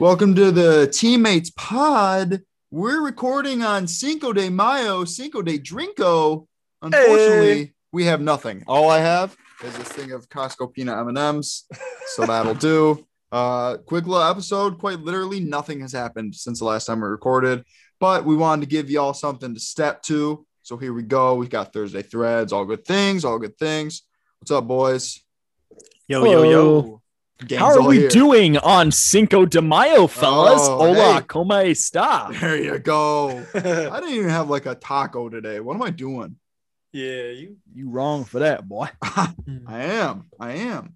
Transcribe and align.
Welcome 0.00 0.36
to 0.36 0.52
the 0.52 0.86
Teammates 0.86 1.50
Pod. 1.50 2.42
We're 2.70 3.02
recording 3.02 3.64
on 3.64 3.88
Cinco 3.88 4.32
de 4.32 4.48
Mayo, 4.48 5.04
Cinco 5.04 5.42
de 5.42 5.58
Drinko. 5.58 6.46
Unfortunately, 6.82 7.74
we 7.90 8.04
have 8.04 8.20
nothing. 8.20 8.62
All 8.68 8.90
I 8.90 9.00
have 9.00 9.36
is 9.64 9.76
this 9.76 9.88
thing 9.88 10.12
of 10.12 10.28
Costco 10.28 10.72
peanut 10.72 10.98
M&Ms, 10.98 11.64
so 12.14 12.24
that'll 12.24 12.54
do. 12.54 13.04
Uh, 13.32 13.78
quick 13.78 14.06
little 14.06 14.22
episode. 14.22 14.78
Quite 14.78 15.00
literally, 15.00 15.40
nothing 15.40 15.80
has 15.80 15.90
happened 15.90 16.32
since 16.32 16.60
the 16.60 16.64
last 16.64 16.84
time 16.84 17.00
we 17.00 17.08
recorded, 17.08 17.64
but 17.98 18.24
we 18.24 18.36
wanted 18.36 18.60
to 18.60 18.68
give 18.68 18.88
y'all 18.88 19.14
something 19.14 19.52
to 19.52 19.58
step 19.58 20.00
to. 20.04 20.46
So 20.62 20.76
here 20.76 20.92
we 20.92 21.02
go. 21.02 21.34
We've 21.34 21.50
got 21.50 21.72
Thursday 21.72 22.02
threads. 22.02 22.52
All 22.52 22.64
good 22.64 22.84
things. 22.84 23.24
All 23.24 23.40
good 23.40 23.58
things. 23.58 24.02
What's 24.38 24.52
up, 24.52 24.68
boys? 24.68 25.20
Yo, 26.06 26.24
yo, 26.24 26.44
yo. 26.44 27.02
Gang's 27.46 27.60
How 27.60 27.80
are 27.80 27.86
we 27.88 27.98
here. 28.00 28.08
doing 28.08 28.58
on 28.58 28.90
Cinco 28.90 29.46
de 29.46 29.62
Mayo, 29.62 30.08
fellas? 30.08 30.60
Oh, 30.62 30.78
Hola, 30.78 31.14
hey. 31.14 31.20
como 31.28 31.54
está? 31.54 32.38
There 32.40 32.56
you 32.60 32.78
go. 32.80 33.44
I 33.54 33.60
didn't 34.00 34.14
even 34.14 34.28
have 34.30 34.50
like 34.50 34.66
a 34.66 34.74
taco 34.74 35.28
today. 35.28 35.60
What 35.60 35.74
am 35.76 35.82
I 35.82 35.90
doing? 35.90 36.36
Yeah, 36.92 37.28
you. 37.30 37.56
You 37.72 37.90
wrong 37.90 38.24
for 38.24 38.40
that, 38.40 38.66
boy. 38.68 38.88
I 39.02 39.32
am. 39.68 40.26
I 40.40 40.52
am. 40.52 40.94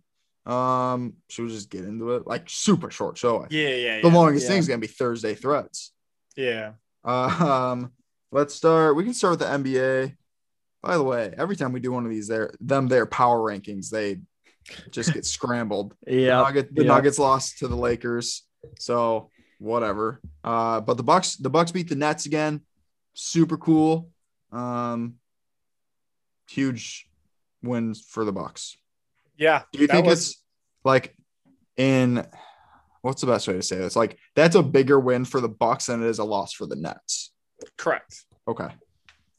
Um, 0.53 1.13
should 1.29 1.45
we 1.45 1.51
just 1.51 1.71
get 1.71 1.85
into 1.85 2.13
it? 2.17 2.27
Like 2.27 2.51
super 2.51 2.91
short 2.91 3.17
show. 3.19 3.37
I 3.37 3.41
think. 3.43 3.53
Yeah, 3.53 3.69
yeah, 3.77 4.01
The 4.01 4.09
longest 4.09 4.45
yeah. 4.45 4.51
thing's 4.51 4.67
gonna 4.67 4.79
be 4.81 4.89
Thursday 4.89 5.35
threads. 5.35 5.93
yeah. 6.37 6.73
Uh, 7.05 7.73
um, 7.73 7.93
let's 8.33 8.55
start. 8.55 8.97
We 8.97 9.05
can 9.05 9.15
start 9.15 9.33
with 9.33 9.41
the 9.41 9.47
NBA. 9.47 10.17
By 10.83 10.97
the 10.97 11.03
way, 11.05 11.33
every 11.37 11.55
time 11.55 11.73
we 11.73 11.79
do 11.81 11.93
one 11.93 12.05
of 12.05 12.11
these, 12.11 12.27
there 12.27 12.53
them 12.61 12.89
their 12.89 13.07
power 13.07 13.39
rankings, 13.39 13.91
they 13.91 14.19
just 14.91 15.13
get 15.13 15.25
scrambled. 15.25 15.95
The, 16.07 16.15
Yeah. 16.23 16.43
Nugget, 16.43 16.75
the 16.75 16.83
yeah. 16.85 16.89
Nuggets 16.89 17.19
lost 17.19 17.59
to 17.59 17.69
the 17.69 17.77
Lakers, 17.77 18.45
so 18.79 19.31
whatever. 19.59 20.21
Uh, 20.45 20.81
but 20.81 20.97
the 20.97 21.03
Bucks, 21.03 21.37
the 21.37 21.51
Bucks 21.51 21.73
beat 21.73 21.89
the 21.89 21.95
Nets 21.97 22.27
again. 22.27 22.63
Super 23.15 23.57
cool. 23.57 24.11
Um, 24.51 25.15
huge 26.49 27.07
wins 27.63 28.01
for 28.07 28.25
the 28.25 28.33
Bucks. 28.33 28.77
Yeah. 29.37 29.63
Do 29.73 29.81
you 29.81 29.87
think 29.87 30.07
was- 30.07 30.31
it's 30.31 30.43
like 30.85 31.17
in 31.77 32.27
what's 33.03 33.21
the 33.21 33.27
best 33.27 33.49
way 33.49 33.55
to 33.55 33.63
say 33.63 33.77
this? 33.79 33.97
Like 33.97 34.19
that's 34.37 34.55
a 34.57 34.63
bigger 34.63 34.99
win 35.01 35.25
for 35.25 35.41
the 35.41 35.49
Bucks 35.49 35.87
than 35.87 36.03
it 36.03 36.07
is 36.09 36.19
a 36.19 36.25
loss 36.25 36.53
for 36.53 36.67
the 36.67 36.77
Nets. 36.77 37.33
correct? 37.79 38.25
Okay. 38.49 38.69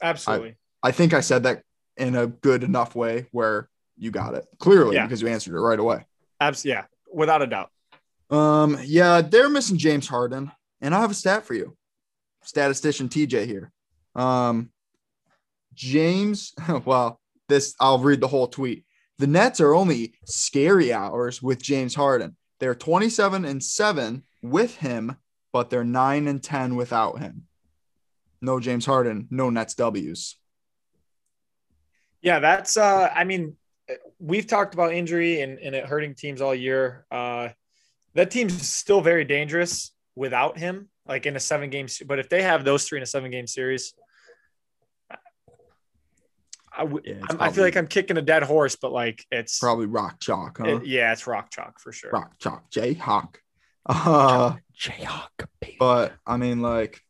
Absolutely. 0.02 0.56
I 0.82 0.92
think 0.92 1.14
I 1.14 1.22
said 1.22 1.44
that 1.44 1.62
in 1.98 2.16
a 2.16 2.28
good 2.28 2.64
enough 2.64 2.96
way 2.96 3.28
where 3.32 3.70
you 3.98 4.12
got 4.12 4.34
it 4.34 4.46
clearly 4.60 4.96
Yeah. 4.96 5.06
because 5.06 5.22
you 5.22 5.28
answered 5.28 5.56
it 5.56 5.60
right 5.60 5.80
away. 5.80 6.06
Abs- 6.40 6.66
yeah, 6.66 6.86
without 7.14 7.42
a 7.42 7.48
doubt. 7.48 7.70
Um, 8.30 8.78
yeah, 8.84 9.22
they're 9.22 9.50
missing 9.50 9.78
James 9.78 10.08
Harden, 10.08 10.52
and 10.82 10.96
I 10.96 11.02
have 11.02 11.12
a 11.12 11.16
stat 11.16 11.46
for 11.46 11.54
you. 11.54 11.78
Statistician 12.44 13.08
TJ 13.10 13.46
here. 13.46 13.72
Um, 14.16 14.72
James, 15.74 16.54
well, 16.86 17.20
this 17.48 17.76
I'll 17.80 18.00
read 18.00 18.22
the 18.22 18.28
whole 18.28 18.48
tweet. 18.48 18.86
The 19.20 19.28
Nets 19.28 19.62
are 19.62 19.74
only 19.76 20.16
scary 20.26 20.92
hours 20.92 21.42
with 21.42 21.62
James 21.62 21.94
Harden. 21.96 22.36
They're 22.60 22.76
27 22.76 23.46
and 23.46 23.64
7 23.64 24.24
with 24.42 24.76
him, 24.78 25.16
but 25.52 25.70
they're 25.70 25.84
9 25.84 26.28
and 26.28 26.42
10 26.44 26.76
without 26.76 27.20
him. 27.20 27.44
No 28.42 28.60
James 28.60 28.86
Harden, 28.86 29.28
no 29.30 29.50
Nets 29.50 29.76
W's. 29.76 30.38
Yeah, 32.22 32.40
that's. 32.40 32.78
uh 32.78 33.10
I 33.14 33.24
mean, 33.26 33.56
we've 34.20 34.48
talked 34.48 34.74
about 34.74 34.94
injury 34.94 35.42
and, 35.42 35.60
and 35.60 35.76
it 35.76 35.86
hurting 35.86 36.16
teams 36.16 36.42
all 36.42 36.56
year. 36.56 37.06
Uh 37.12 37.50
That 38.16 38.30
team's 38.32 38.68
still 38.68 39.02
very 39.02 39.26
dangerous 39.26 39.92
without 40.16 40.58
him, 40.58 40.90
like 41.08 41.26
in 41.26 41.36
a 41.36 41.40
seven 41.40 41.70
game. 41.70 41.88
But 42.06 42.20
if 42.20 42.30
they 42.30 42.44
have 42.44 42.64
those 42.64 42.86
three 42.88 43.00
in 43.00 43.04
a 43.04 43.08
seven 43.08 43.32
game 43.32 43.48
series, 43.48 43.94
I, 46.76 46.80
w- 46.80 47.02
Yeah, 47.06 47.14
it's 47.24 47.30
I'm- 47.36 47.42
I 47.42 47.52
feel 47.52 47.64
like 47.64 47.76
I'm 47.78 47.88
kicking 47.88 48.18
a 48.18 48.22
dead 48.22 48.44
horse, 48.44 48.76
but 48.76 48.92
like 48.92 49.26
it's 49.32 49.60
Probably 49.60 49.86
rock 49.86 50.20
chalk, 50.20 50.58
huh? 50.60 50.66
it- 50.68 50.86
yeah, 50.86 51.12
it's 51.12 51.28
rock 51.28 51.50
chalk 51.52 51.80
for 51.80 51.92
sure. 51.92 52.12
rock 52.12 52.38
chalk, 52.40 52.70
Jayhawk. 52.72 53.36
Uh, 53.86 54.56
Jayhawk, 54.80 55.46
baby. 55.60 55.76
But 55.78 56.14
I 56.26 56.38
mean, 56.38 56.62
like, 56.62 57.02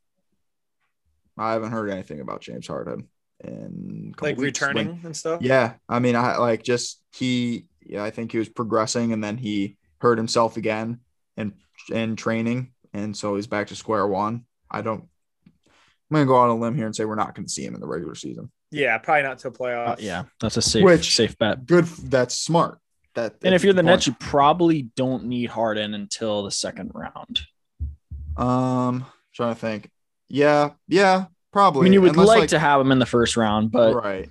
I 1.37 1.53
haven't 1.53 1.71
heard 1.71 1.89
anything 1.91 2.19
about 2.19 2.41
James 2.41 2.65
Harden 2.67 3.07
in 3.43 4.13
a 4.17 4.23
Like 4.23 4.37
weeks. 4.37 4.61
returning 4.61 4.87
When- 4.87 5.05
and 5.05 5.17
stuff. 5.17 5.41
yeah, 5.41 5.73
I 5.89 5.99
mean, 5.99 6.15
I 6.15 6.37
like 6.37 6.63
just 6.63 7.01
he. 7.13 7.65
Yeah, 7.85 8.03
I 8.03 8.11
think 8.11 8.31
he 8.31 8.37
was 8.37 8.49
progressing, 8.49 9.11
and 9.13 9.23
then 9.23 9.37
he 9.37 9.77
hurt 9.99 10.17
himself 10.17 10.57
again 10.57 10.99
in 11.37 11.53
in 11.91 12.15
training, 12.15 12.71
and 12.93 13.15
so 13.15 13.35
he's 13.35 13.47
back 13.47 13.67
to 13.67 13.75
square 13.75 14.07
one. 14.07 14.45
I 14.71 14.81
don't. 14.81 15.03
I'm 15.45 16.15
gonna 16.15 16.25
go 16.25 16.35
on 16.35 16.49
a 16.49 16.55
limb 16.55 16.75
here 16.75 16.85
and 16.85 16.95
say 16.95 17.05
we're 17.05 17.15
not 17.15 17.35
gonna 17.35 17.49
see 17.49 17.65
him 17.65 17.73
in 17.75 17.81
the 17.81 17.87
regular 17.87 18.15
season. 18.15 18.51
Yeah, 18.71 18.97
probably 18.99 19.23
not 19.23 19.39
to 19.39 19.49
Uh, 19.49 19.51
playoffs. 19.51 20.01
yeah, 20.01 20.23
that's 20.39 20.57
a 20.57 20.61
safe, 20.61 20.83
Which- 20.83 21.15
safe 21.15 21.37
bet. 21.37 21.65
Good. 21.65 21.85
That's 21.85 22.35
smart. 22.35 22.79
That. 23.15 23.35
And 23.43 23.53
if 23.53 23.63
you're 23.63 23.73
the 23.73 23.81
good 23.83 23.87
Nets, 23.87 24.07
you 24.07 24.13
probably 24.19 24.83
don't 24.95 25.25
need 25.25 25.49
Harden 25.51 25.93
until 25.93 26.43
the 26.43 26.51
second 26.51 26.91
round. 26.95 27.41
um, 28.37 29.05
trying 29.33 29.53
to 29.53 29.59
think. 29.59 29.91
Yeah, 30.29 30.71
yeah, 30.87 31.25
I 31.55 31.83
mean, 31.83 31.93
you 31.93 32.01
would 32.01 32.11
Unless, 32.15 32.27
like, 32.27 32.49
to 32.49 32.59
have 32.59 32.79
them 32.79 32.91
in 32.91 32.99
the 32.99 33.05
first 33.05 33.37
round, 33.37 33.71
but 33.71 33.93
right. 33.95 34.29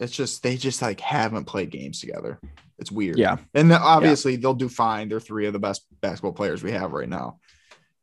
It's 0.00 0.12
just 0.12 0.42
they 0.42 0.56
just 0.56 0.82
like 0.82 1.00
haven't 1.00 1.44
played 1.44 1.70
games 1.70 2.00
together. 2.00 2.40
It's 2.78 2.90
weird. 2.90 3.16
yeah, 3.16 3.36
And 3.54 3.70
then 3.70 3.80
obviously 3.80 4.34
they'll 4.36 4.54
do 4.54 4.68
fine. 4.68 5.08
They're 5.08 5.20
three 5.20 5.46
of 5.46 5.52
the 5.52 5.60
best 5.60 5.86
basketball 6.00 6.32
players 6.32 6.62
we 6.64 6.72
have 6.72 6.92
right 6.92 7.08
now. 7.08 7.38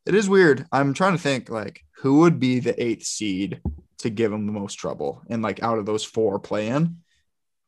It 0.06 0.16
is 0.16 0.30
weird. 0.30 0.66
I'm 0.72 0.94
trying 0.94 1.12
to 1.12 1.22
think 1.22 1.50
like 1.50 1.84
who 1.98 2.20
would 2.20 2.40
be 2.40 2.60
the 2.60 2.82
eighth 2.82 3.04
seed 3.04 3.60
to 4.00 4.10
give 4.10 4.32
them 4.32 4.46
the 4.46 4.54
most 4.54 4.76
trouble. 4.76 5.22
And 5.30 5.42
like 5.42 5.62
out 5.62 5.78
of 5.78 5.86
those 5.86 6.06
four 6.06 6.40
playing, 6.40 6.98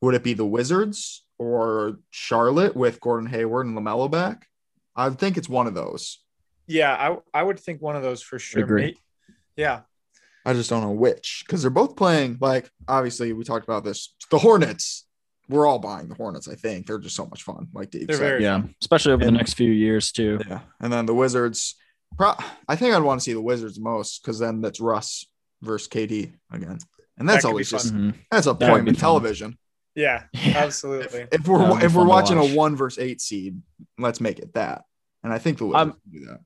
would 0.02 0.16
it 0.16 0.24
be 0.24 0.34
the 0.34 0.46
Wizards 0.46 1.26
or 1.38 2.00
Charlotte 2.10 2.76
with 2.76 3.02
Gordon 3.02 3.30
Hayward 3.30 3.66
and 3.68 3.78
LaMelo 3.78 4.10
back? 4.10 4.48
I 4.96 5.10
think 5.10 5.38
it's 5.38 5.50
one 5.50 5.68
of 5.68 5.74
those. 5.74 6.20
Yeah, 6.66 6.94
I, 6.94 7.40
I 7.40 7.44
would 7.44 7.60
think 7.60 7.82
one 7.82 7.98
of 7.98 8.04
those 8.04 8.22
for 8.22 8.40
sure. 8.40 8.64
Agree. 8.64 8.82
May- 8.82 8.96
Yeah. 9.58 9.82
I 10.46 10.54
just 10.54 10.70
don't 10.70 10.82
know 10.82 10.92
which 10.92 11.44
because 11.46 11.62
they're 11.62 11.72
both 11.72 11.96
playing. 11.96 12.38
Like 12.42 12.70
obviously 12.88 13.32
we 13.34 13.44
talked 13.44 13.64
about 13.66 13.84
this. 13.84 14.14
The 14.30 14.38
Hornets. 14.40 15.06
We're 15.50 15.68
all 15.68 15.80
buying 15.80 16.08
the 16.08 16.16
Hornets. 16.16 16.48
I 16.48 16.56
think 16.56 16.88
they're 16.88 17.00
just 17.00 17.16
so 17.16 17.26
much 17.26 17.44
fun. 17.44 17.68
Like 17.74 17.92
Dave 17.92 18.08
They're 18.08 18.16
said. 18.18 18.24
very- 18.24 18.44
yeah, 18.44 18.64
especially 18.82 19.12
over 19.14 19.24
And- 19.24 19.34
the 19.36 19.38
next 19.38 19.54
few 19.54 19.72
years 19.72 20.12
too. 20.12 20.40
Yeah, 20.48 20.62
and 20.80 20.92
then 20.92 21.06
the 21.06 21.14
Wizards. 21.14 21.76
Pro- 22.18 22.36
I 22.68 22.76
think 22.76 22.94
I'd 22.94 23.02
want 23.04 23.20
to 23.22 23.24
see 23.24 23.34
the 23.34 23.42
Wizards 23.42 23.80
most 23.80 24.22
because 24.22 24.40
then 24.40 24.62
that's 24.62 24.80
Russ 24.80 25.26
versus 25.62 25.88
KD 25.88 26.34
again, 26.52 26.78
and 27.18 27.28
that's 27.28 27.44
That 27.44 27.50
always 27.50 27.70
fun. 27.70 27.80
just 27.80 27.94
Mhm. 27.94 28.14
that's 28.32 28.46
would 28.48 28.56
appointment 28.62 28.86
be 28.86 28.94
fun. 28.94 29.00
television. 29.02 29.58
Yeah, 29.96 30.24
Yeah. 30.34 30.54
absolutely. 30.58 31.26
If 31.32 31.48
we're 31.48 31.58
That 31.60 31.70
would 31.72 31.80
be 31.80 31.86
if 31.86 31.94
we're 31.96 32.06
watching 32.06 32.38
watch. 32.38 32.52
a 32.52 32.56
one 32.56 32.76
versus 32.76 33.00
eight 33.04 33.20
seed, 33.22 33.62
let's 33.98 34.22
make 34.22 34.40
it 34.40 34.54
that. 34.54 34.84
And 35.24 35.32
I 35.34 35.40
think 35.40 35.58
the 35.58 35.66
Wizards 35.66 35.78
I'm- 35.80 35.92
can 35.92 36.20
do 36.20 36.26
that. 36.28 36.40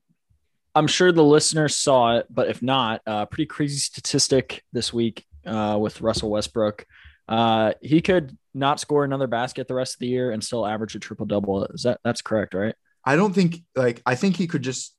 I'm 0.78 0.86
sure 0.86 1.10
the 1.10 1.24
listeners 1.24 1.74
saw 1.74 2.18
it, 2.18 2.26
but 2.30 2.48
if 2.48 2.62
not, 2.62 3.02
uh, 3.04 3.26
pretty 3.26 3.46
crazy 3.46 3.78
statistic 3.78 4.62
this 4.72 4.92
week 4.92 5.24
uh, 5.44 5.76
with 5.80 6.00
Russell 6.00 6.30
Westbrook. 6.30 6.86
Uh, 7.26 7.72
he 7.82 8.00
could 8.00 8.38
not 8.54 8.78
score 8.78 9.02
another 9.02 9.26
basket 9.26 9.66
the 9.66 9.74
rest 9.74 9.94
of 9.94 9.98
the 9.98 10.06
year 10.06 10.30
and 10.30 10.42
still 10.42 10.64
average 10.64 10.94
a 10.94 11.00
triple 11.00 11.26
double. 11.26 11.64
Is 11.64 11.82
that 11.82 11.98
that's 12.04 12.22
correct, 12.22 12.54
right? 12.54 12.76
I 13.04 13.16
don't 13.16 13.34
think 13.34 13.56
like 13.74 14.02
I 14.06 14.14
think 14.14 14.36
he 14.36 14.46
could 14.46 14.62
just 14.62 14.94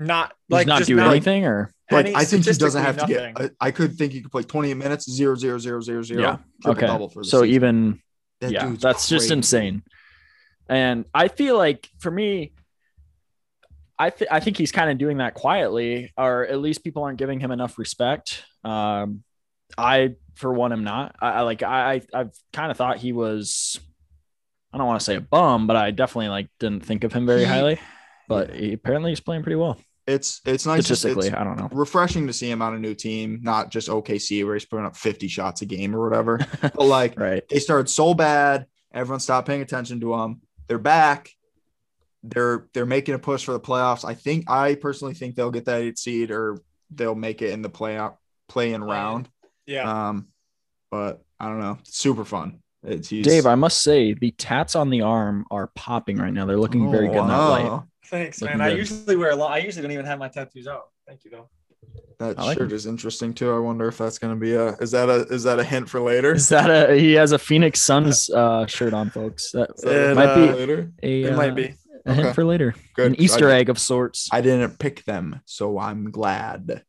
Not 0.00 0.32
Like 0.48 0.60
like 0.60 0.66
not 0.66 0.78
just 0.78 0.88
do 0.88 0.96
not, 0.96 1.10
anything, 1.10 1.44
or 1.44 1.70
like 1.90 2.06
Any- 2.06 2.16
I 2.16 2.24
think 2.24 2.46
he 2.46 2.52
doesn't 2.52 2.82
have 2.82 2.96
to 2.96 3.06
get. 3.06 3.32
I, 3.38 3.50
I 3.60 3.70
could 3.70 3.96
think 3.96 4.14
he 4.14 4.22
could 4.22 4.32
play 4.32 4.44
28 4.44 4.74
minutes, 4.74 5.10
zero 5.10 5.34
zero 5.34 5.58
zero 5.58 5.80
zero 5.82 6.02
zero. 6.02 6.22
Yeah, 6.22 6.36
triple 6.62 6.70
okay. 6.72 6.86
double 6.86 7.10
for 7.10 7.22
the 7.22 7.28
so 7.28 7.42
season. 7.42 7.54
even 7.54 8.02
That 8.40 8.52
yeah, 8.52 8.64
dude's 8.66 8.82
that's 8.82 9.08
just 9.08 9.30
insane. 9.30 9.82
And 10.70 11.04
I 11.12 11.28
feel 11.28 11.58
like 11.58 11.88
for 11.98 12.10
me, 12.10 12.52
I 13.98 14.10
th- 14.10 14.28
I 14.30 14.40
think 14.40 14.56
he's 14.56 14.70
kind 14.72 14.90
of 14.90 14.98
doing 14.98 15.18
that 15.18 15.34
quietly, 15.34 16.12
or 16.16 16.46
at 16.46 16.58
least 16.60 16.84
people 16.84 17.02
aren't 17.02 17.18
giving 17.18 17.40
him 17.40 17.50
enough 17.50 17.78
respect. 17.78 18.44
Um, 18.64 19.24
I, 19.76 20.14
for 20.34 20.52
one, 20.52 20.72
am 20.72 20.84
not. 20.84 21.16
I, 21.20 21.30
I 21.30 21.40
like 21.42 21.62
I 21.62 22.02
I've 22.14 22.30
kind 22.52 22.70
of 22.70 22.76
thought 22.76 22.98
he 22.98 23.12
was. 23.12 23.78
I 24.72 24.78
don't 24.78 24.86
want 24.86 25.00
to 25.00 25.04
say 25.04 25.16
a 25.16 25.20
bum, 25.20 25.66
but 25.66 25.76
I 25.76 25.90
definitely 25.90 26.28
like 26.28 26.48
didn't 26.60 26.84
think 26.84 27.02
of 27.04 27.12
him 27.12 27.26
very 27.26 27.44
highly. 27.44 27.80
But 28.28 28.54
he, 28.54 28.74
apparently, 28.74 29.10
he's 29.10 29.20
playing 29.20 29.42
pretty 29.42 29.56
well 29.56 29.78
It's 30.06 30.42
it's 30.44 30.66
nice. 30.66 30.86
to- 30.86 30.94
statistically. 30.96 31.28
it's 31.28 31.36
I 31.36 31.42
don't 31.44 31.56
know. 31.58 31.68
refreshing 31.72 32.26
to 32.26 32.32
see 32.34 32.50
him 32.50 32.60
on 32.62 32.74
a 32.74 32.78
new 32.78 32.94
team, 32.94 33.40
not 33.42 33.70
just 33.70 33.88
OKC 33.88 34.44
where 34.44 34.54
he's 34.54 34.66
putting 34.66 34.84
up 34.84 34.94
50 34.96 35.26
shots 35.28 35.62
a 35.62 35.66
game 35.66 35.96
or 35.96 36.06
whatever. 36.08 36.38
but 36.60 36.78
like 36.78 37.18
Right. 37.18 37.42
they 37.48 37.58
started 37.58 37.88
so 37.88 38.12
bad, 38.14 38.66
everyone 38.92 39.20
stopped 39.20 39.46
paying 39.48 39.62
attention 39.62 40.00
to 40.00 40.14
him. 40.14 40.42
They're 40.66 40.76
back. 40.78 41.30
They're 42.30 42.66
they're 42.74 42.86
making 42.86 43.14
a 43.14 43.18
push 43.18 43.44
for 43.44 43.52
the 43.52 43.60
playoffs. 43.60 44.04
I 44.04 44.14
think 44.14 44.50
I 44.50 44.74
personally 44.74 45.14
think 45.14 45.34
they'll 45.34 45.50
get 45.50 45.64
that 45.66 45.80
eight 45.82 45.98
seed 45.98 46.30
or 46.30 46.58
they'll 46.90 47.14
make 47.14 47.42
it 47.42 47.50
in 47.50 47.62
the 47.62 47.70
playoff 47.70 48.16
play 48.48 48.72
in 48.72 48.82
round. 48.82 49.28
Yeah. 49.66 50.08
Um, 50.08 50.28
but 50.90 51.22
I 51.38 51.46
don't 51.48 51.60
know. 51.60 51.78
Super 51.84 52.24
fun. 52.24 52.60
It's 52.82 53.08
he's, 53.08 53.24
Dave, 53.26 53.44
I 53.46 53.54
must 53.56 53.82
say 53.82 54.14
the 54.14 54.30
tats 54.32 54.76
on 54.76 54.88
the 54.88 55.02
arm 55.02 55.44
are 55.50 55.66
popping 55.74 56.16
right 56.16 56.32
now. 56.32 56.46
They're 56.46 56.56
looking 56.58 56.90
very 56.90 57.08
good 57.08 57.18
in 57.18 57.26
that 57.28 57.40
Oh, 57.40 57.50
light. 57.50 57.82
Thanks, 58.06 58.40
Looking 58.40 58.58
man. 58.58 58.70
I 58.70 58.74
usually 58.74 59.16
wear 59.16 59.32
a 59.32 59.36
lot. 59.36 59.52
I 59.52 59.58
usually 59.58 59.82
don't 59.82 59.92
even 59.92 60.06
have 60.06 60.18
my 60.18 60.28
tattoos 60.28 60.66
out. 60.66 60.84
Thank 61.06 61.24
you, 61.24 61.30
though. 61.30 61.48
That 62.20 62.38
I 62.38 62.44
like 62.46 62.58
shirt 62.58 62.72
it. 62.72 62.74
is 62.74 62.86
interesting 62.86 63.34
too. 63.34 63.52
I 63.52 63.58
wonder 63.58 63.86
if 63.88 63.98
that's 63.98 64.18
gonna 64.18 64.36
be 64.36 64.54
a 64.54 64.70
is 64.76 64.90
that 64.92 65.08
a 65.08 65.26
is 65.32 65.42
that 65.44 65.58
a 65.60 65.64
hint 65.64 65.88
for 65.88 66.00
later? 66.00 66.32
Is 66.34 66.48
that 66.48 66.68
a 66.90 66.94
he 66.96 67.12
has 67.14 67.32
a 67.32 67.38
Phoenix 67.38 67.80
Suns 67.80 68.28
uh, 68.30 68.66
shirt 68.66 68.92
on, 68.94 69.10
folks? 69.10 69.52
That 69.52 69.70
Is 69.76 69.82
that 69.82 70.10
It, 70.10 70.14
might 70.16 70.34
hint 70.36 70.52
be 70.52 70.58
later. 70.58 70.92
a 71.02 71.22
It 71.22 71.32
uh, 71.32 71.36
might 71.36 71.54
be. 71.54 71.74
A 72.06 72.14
hint 72.14 72.26
Okay. 72.26 72.34
for 72.34 72.44
later. 72.44 72.74
Good. 72.94 73.12
An 73.12 73.20
Easter 73.20 73.50
I, 73.50 73.58
egg 73.58 73.68
of 73.68 73.78
sorts. 73.78 74.28
I 74.32 74.40
didn't 74.40 74.78
pick 74.78 75.04
them, 75.04 75.40
so 75.44 75.78
I'm 75.78 76.10
glad. 76.10 76.84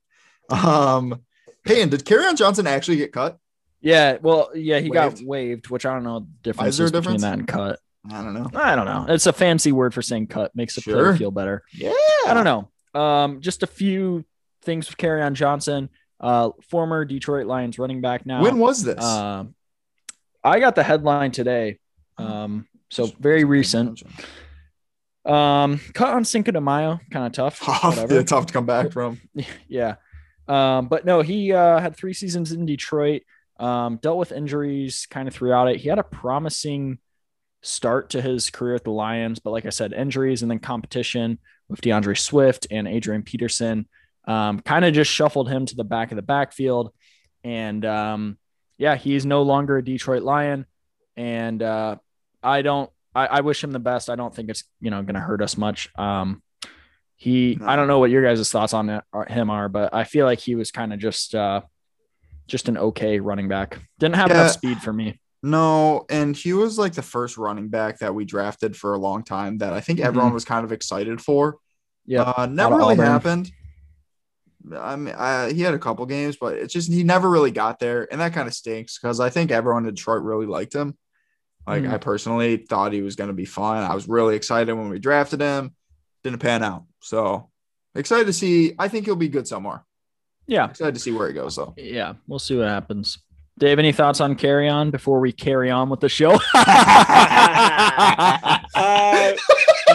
Um, 0.50 1.22
hey, 1.66 1.82
and 1.82 1.92
did 1.92 2.06
Kerryon 2.06 2.36
Johnson 2.36 2.68
actually 2.68 2.98
get 2.98 3.12
cut? 3.14 3.38
yeah, 3.82 4.18
well, 4.22 4.50
yeah, 4.56 4.80
he 4.80 4.90
got 4.90 5.14
Waived? 5.22 5.70
which 5.70 5.86
I 5.86 5.94
don't 5.94 6.04
know 6.04 6.20
the 6.20 6.28
difference 6.44 6.78
there 6.78 6.88
a 6.88 6.92
between 6.92 7.22
that 7.22 7.34
and 7.40 7.48
cut. 7.48 7.80
I 8.10 8.22
don't 8.24 8.34
know. 8.34 8.50
I 8.56 8.76
don't 8.76 8.86
know. 8.86 9.06
It's 9.10 9.28
a 9.28 9.34
fancy 9.34 9.72
word 9.72 9.94
for 9.94 10.02
saying 10.02 10.28
cut. 10.28 10.56
Makes 10.56 10.76
the 10.76 10.82
player 10.82 11.16
feel 11.16 11.32
better. 11.32 11.64
Yeah, 11.74 11.92
I 12.26 12.34
don't 12.34 12.46
know. 12.46 13.00
Um, 13.00 13.42
just 13.42 13.62
a 13.62 13.68
few 13.68 14.26
things 14.64 14.90
with 14.90 14.98
Kerryon 14.98 15.34
Johnson, 15.34 15.90
uh, 16.20 16.50
former 16.70 17.06
Detroit 17.06 17.46
Lions 17.46 17.78
running 17.78 18.02
back 18.02 18.26
now. 18.26 18.42
When 18.42 18.58
was 18.58 18.84
this? 18.84 19.04
Um, 19.04 19.54
I 20.44 20.60
got 20.60 20.76
the 20.76 20.84
headline 20.84 21.32
today. 21.32 21.80
Um, 22.18 22.68
so 22.90 23.12
very 23.20 23.44
recent. 23.44 24.02
Um, 25.30 25.80
cut 25.94 26.10
on 26.10 26.26
Cinco 26.26 26.52
de 26.52 26.62
Mayo, 26.62 27.00
kind 27.12 27.26
of 27.26 27.32
tough. 27.34 27.60
Whatever. 27.84 28.16
yeah, 28.16 28.24
tough 28.24 28.48
to 28.48 28.54
come 28.54 28.66
back 28.66 28.92
from. 28.92 29.22
yeah. 29.68 29.96
Um, 30.48 30.88
but 30.88 31.06
no, 31.06 31.22
he 31.22 31.54
uh, 31.54 31.80
had 31.80 31.96
three 31.96 32.14
seasons 32.14 32.52
in 32.52 32.66
Detroit, 32.66 33.22
um, 33.60 33.98
dealt 33.98 34.18
with 34.18 34.32
injuries 34.32 35.06
kind 35.10 35.28
of 35.28 35.34
throughout 35.34 35.68
it. 35.68 35.78
He 35.78 35.90
had 35.90 36.00
a 36.00 36.04
promising 36.04 36.98
start 37.62 38.12
to 38.12 38.22
his 38.22 38.50
career 38.50 38.76
at 38.76 38.84
the 38.84 38.92
Lions, 38.92 39.40
but 39.40 39.52
like 39.52 39.66
I 39.66 39.70
said, 39.70 39.94
injuries 39.94 40.42
and 40.42 40.50
then 40.50 40.60
competition 40.60 41.38
with 41.68 41.82
D'Andre 41.82 42.16
Swift 42.16 42.66
and 42.72 42.88
Adrian 42.88 43.22
Peterson 43.22 43.88
um, 44.26 44.60
kind 44.60 44.86
of 44.86 44.94
just 44.94 45.12
shuffled 45.12 45.50
him 45.50 45.66
to 45.66 45.76
the 45.76 45.84
back 45.84 46.12
of 46.12 46.16
the 46.16 46.22
backfield. 46.22 46.92
And 47.44 47.84
um, 47.86 48.38
yeah, 48.78 48.96
he's 48.96 49.26
no 49.26 49.42
longer 49.42 49.78
a 49.78 49.84
Detroit 49.84 50.24
Lion. 50.24 50.66
And 51.18 51.62
uh, 51.62 51.98
I 52.42 52.62
don't, 52.62 52.90
I, 53.16 53.26
I 53.28 53.42
wish 53.42 53.64
him 53.64 53.72
the 53.72 53.80
best. 53.80 54.10
I 54.10 54.16
don't 54.16 54.34
think 54.36 54.50
it's, 54.50 54.64
you 54.82 54.92
know, 54.92 55.02
going 55.02 55.16
to 55.16 55.20
hurt 55.22 55.42
us 55.42 55.58
much. 55.58 55.90
Um, 55.98 56.42
he, 57.16 57.58
No. 57.60 57.68
I 57.68 57.76
don't 57.76 57.88
know 57.88 58.00
what 58.00 58.12
your 58.12 58.24
guys' 58.24 58.50
thoughts 58.50 58.74
on 58.74 58.90
it, 58.90 59.04
are- 59.12 59.26
him 59.26 59.50
are, 59.50 59.68
but 59.70 59.94
I 59.94 60.04
feel 60.04 60.26
like 60.26 60.40
he 60.40 60.56
was 60.56 60.72
kind 60.72 60.94
of 60.94 61.00
just, 61.00 61.34
uh, 61.36 61.62
just 62.48 62.70
an 62.70 62.78
okay 62.78 63.20
running 63.20 63.48
back. 63.48 63.80
Didn't 64.00 64.16
have 64.16 64.30
Yeah. 64.30 64.42
enough 64.42 64.52
speed 64.52 64.80
for 64.82 64.94
me. 64.94 65.20
No, 65.42 66.06
and 66.10 66.36
he 66.36 66.54
was 66.54 66.78
like 66.78 66.94
the 66.94 67.02
first 67.02 67.38
running 67.38 67.70
back 67.70 68.00
that 68.00 68.14
we 68.14 68.26
drafted 68.26 68.76
for 68.76 68.94
a 68.94 68.98
long 68.98 69.24
time 69.24 69.60
that 69.60 69.72
I 69.74 69.80
think 69.80 70.00
everyone 70.00 70.34
was 70.34 70.44
kind 70.46 70.66
of 70.66 70.72
excited 70.72 71.22
for. 71.22 71.58
Yeah. 72.06 72.24
Uh, 72.24 72.46
never 72.46 72.76
really 72.76 72.94
Auburn. 72.96 73.06
happened. 73.06 73.52
I 74.78 74.96
mean, 74.98 75.16
I, 75.18 75.52
he 75.54 75.62
had 75.62 75.74
a 75.74 75.80
couple 75.80 76.06
games, 76.06 76.36
but 76.40 76.56
it's 76.58 76.74
just 76.74 76.92
he 76.92 77.04
never 77.04 77.30
really 77.30 77.52
got 77.52 77.80
there, 77.80 78.08
and 78.12 78.20
that 78.20 78.34
kind 78.34 78.48
of 78.48 78.54
stinks 78.54 79.00
because 79.00 79.20
I 79.22 79.30
think 79.30 79.52
everyone 79.52 79.86
in 79.86 79.94
Detroit 79.96 80.22
really 80.24 80.46
liked 80.46 80.74
him. 80.76 80.98
Like 81.68 81.84
Mhm. 81.84 81.94
I 81.94 81.98
personally 81.98 82.58
thought 82.58 82.94
he 82.94 83.02
was 83.02 83.16
going 83.16 83.28
to 83.30 83.34
be 83.34 83.46
fine. 83.46 83.84
I 83.84 83.94
was 83.94 84.08
really 84.08 84.36
excited 84.36 84.74
when 84.74 84.90
we 84.90 85.00
drafted 85.00 85.40
him. 85.42 85.76
Didn't 86.24 86.40
pan 86.40 86.64
out, 86.64 86.84
so 87.02 87.50
excited 87.96 88.26
to 88.28 88.34
see. 88.34 88.74
I 88.80 88.88
think 88.88 89.06
he'll 89.06 89.16
be 89.16 89.30
good 89.30 89.48
somewhere. 89.48 89.84
yeah. 90.48 90.70
Excited 90.70 90.96
to 90.96 91.00
see 91.00 91.12
where 91.12 91.28
he 91.28 91.34
goes 91.34 91.56
though. 91.56 91.74
Yeah. 91.78 92.14
We'll 92.28 92.40
see 92.40 92.58
what 92.58 92.68
happens. 92.68 93.20
Dave, 93.60 93.78
any 93.78 93.92
thoughts 93.92 94.20
on 94.22 94.36
carry 94.36 94.68
on 94.70 94.90
before 94.90 95.20
we 95.20 95.32
carry 95.34 95.70
on 95.70 95.90
with 95.90 96.00
the 96.00 96.10
show? 96.10 96.40
Uh, 98.76 99.34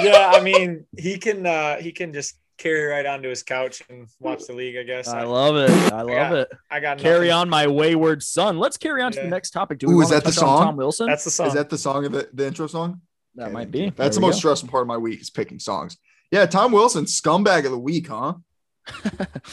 yeah, 0.02 0.32
I 0.34 0.40
mean, 0.42 0.84
he 0.96 1.16
can 1.18 1.46
uh, 1.46 1.76
he 1.76 1.92
can 1.92 2.12
just 2.12 2.34
carry 2.58 2.84
right 2.84 3.04
onto 3.06 3.28
his 3.28 3.42
couch 3.42 3.82
and 3.88 4.06
watch 4.20 4.46
the 4.46 4.52
league. 4.52 4.76
I 4.76 4.82
guess. 4.82 5.08
I 5.08 5.20
I, 5.20 5.24
love 5.24 5.56
it. 5.56 5.70
I 5.92 6.02
love 6.02 6.08
Yeah. 6.08 6.34
it. 6.34 6.48
I 6.70 6.80
got 6.80 6.98
Carry 6.98 7.28
nothing. 7.28 7.40
on, 7.42 7.48
my 7.50 7.66
wayward 7.66 8.22
son. 8.22 8.58
Let's 8.58 8.76
carry 8.76 9.02
on 9.02 9.12
to 9.12 9.20
the 9.20 9.28
next 9.28 9.50
topic. 9.50 9.78
Do 9.78 9.86
we 9.88 9.94
Ooh, 9.94 9.96
want 9.96 10.04
is 10.04 10.08
to 10.10 10.14
that 10.16 10.24
the 10.24 10.32
song? 10.32 10.62
Tom 10.64 10.76
Wilson? 10.76 11.06
That's 11.06 11.24
the 11.24 11.30
song. 11.30 11.46
Is 11.48 11.54
that 11.54 11.70
the 11.70 11.78
song 11.78 12.04
of 12.06 12.12
the, 12.12 12.28
the 12.32 12.46
intro 12.46 12.66
song? 12.66 13.00
that 13.36 13.48
Yeah, 13.48 13.52
might 13.52 13.70
be. 13.70 13.86
That's 13.90 13.96
There 13.96 14.10
the 14.10 14.20
we 14.20 14.26
most 14.26 14.38
stressful 14.38 14.68
part 14.68 14.82
of 14.82 14.88
my 14.88 14.96
week 14.96 15.20
is 15.20 15.30
picking 15.30 15.58
songs. 15.58 15.96
Yeah, 16.30 16.46
Tom 16.46 16.72
Wilson, 16.72 17.04
scumbag 17.04 17.64
of 17.64 17.70
the 17.72 17.78
week, 17.78 18.08
huh? 18.08 18.34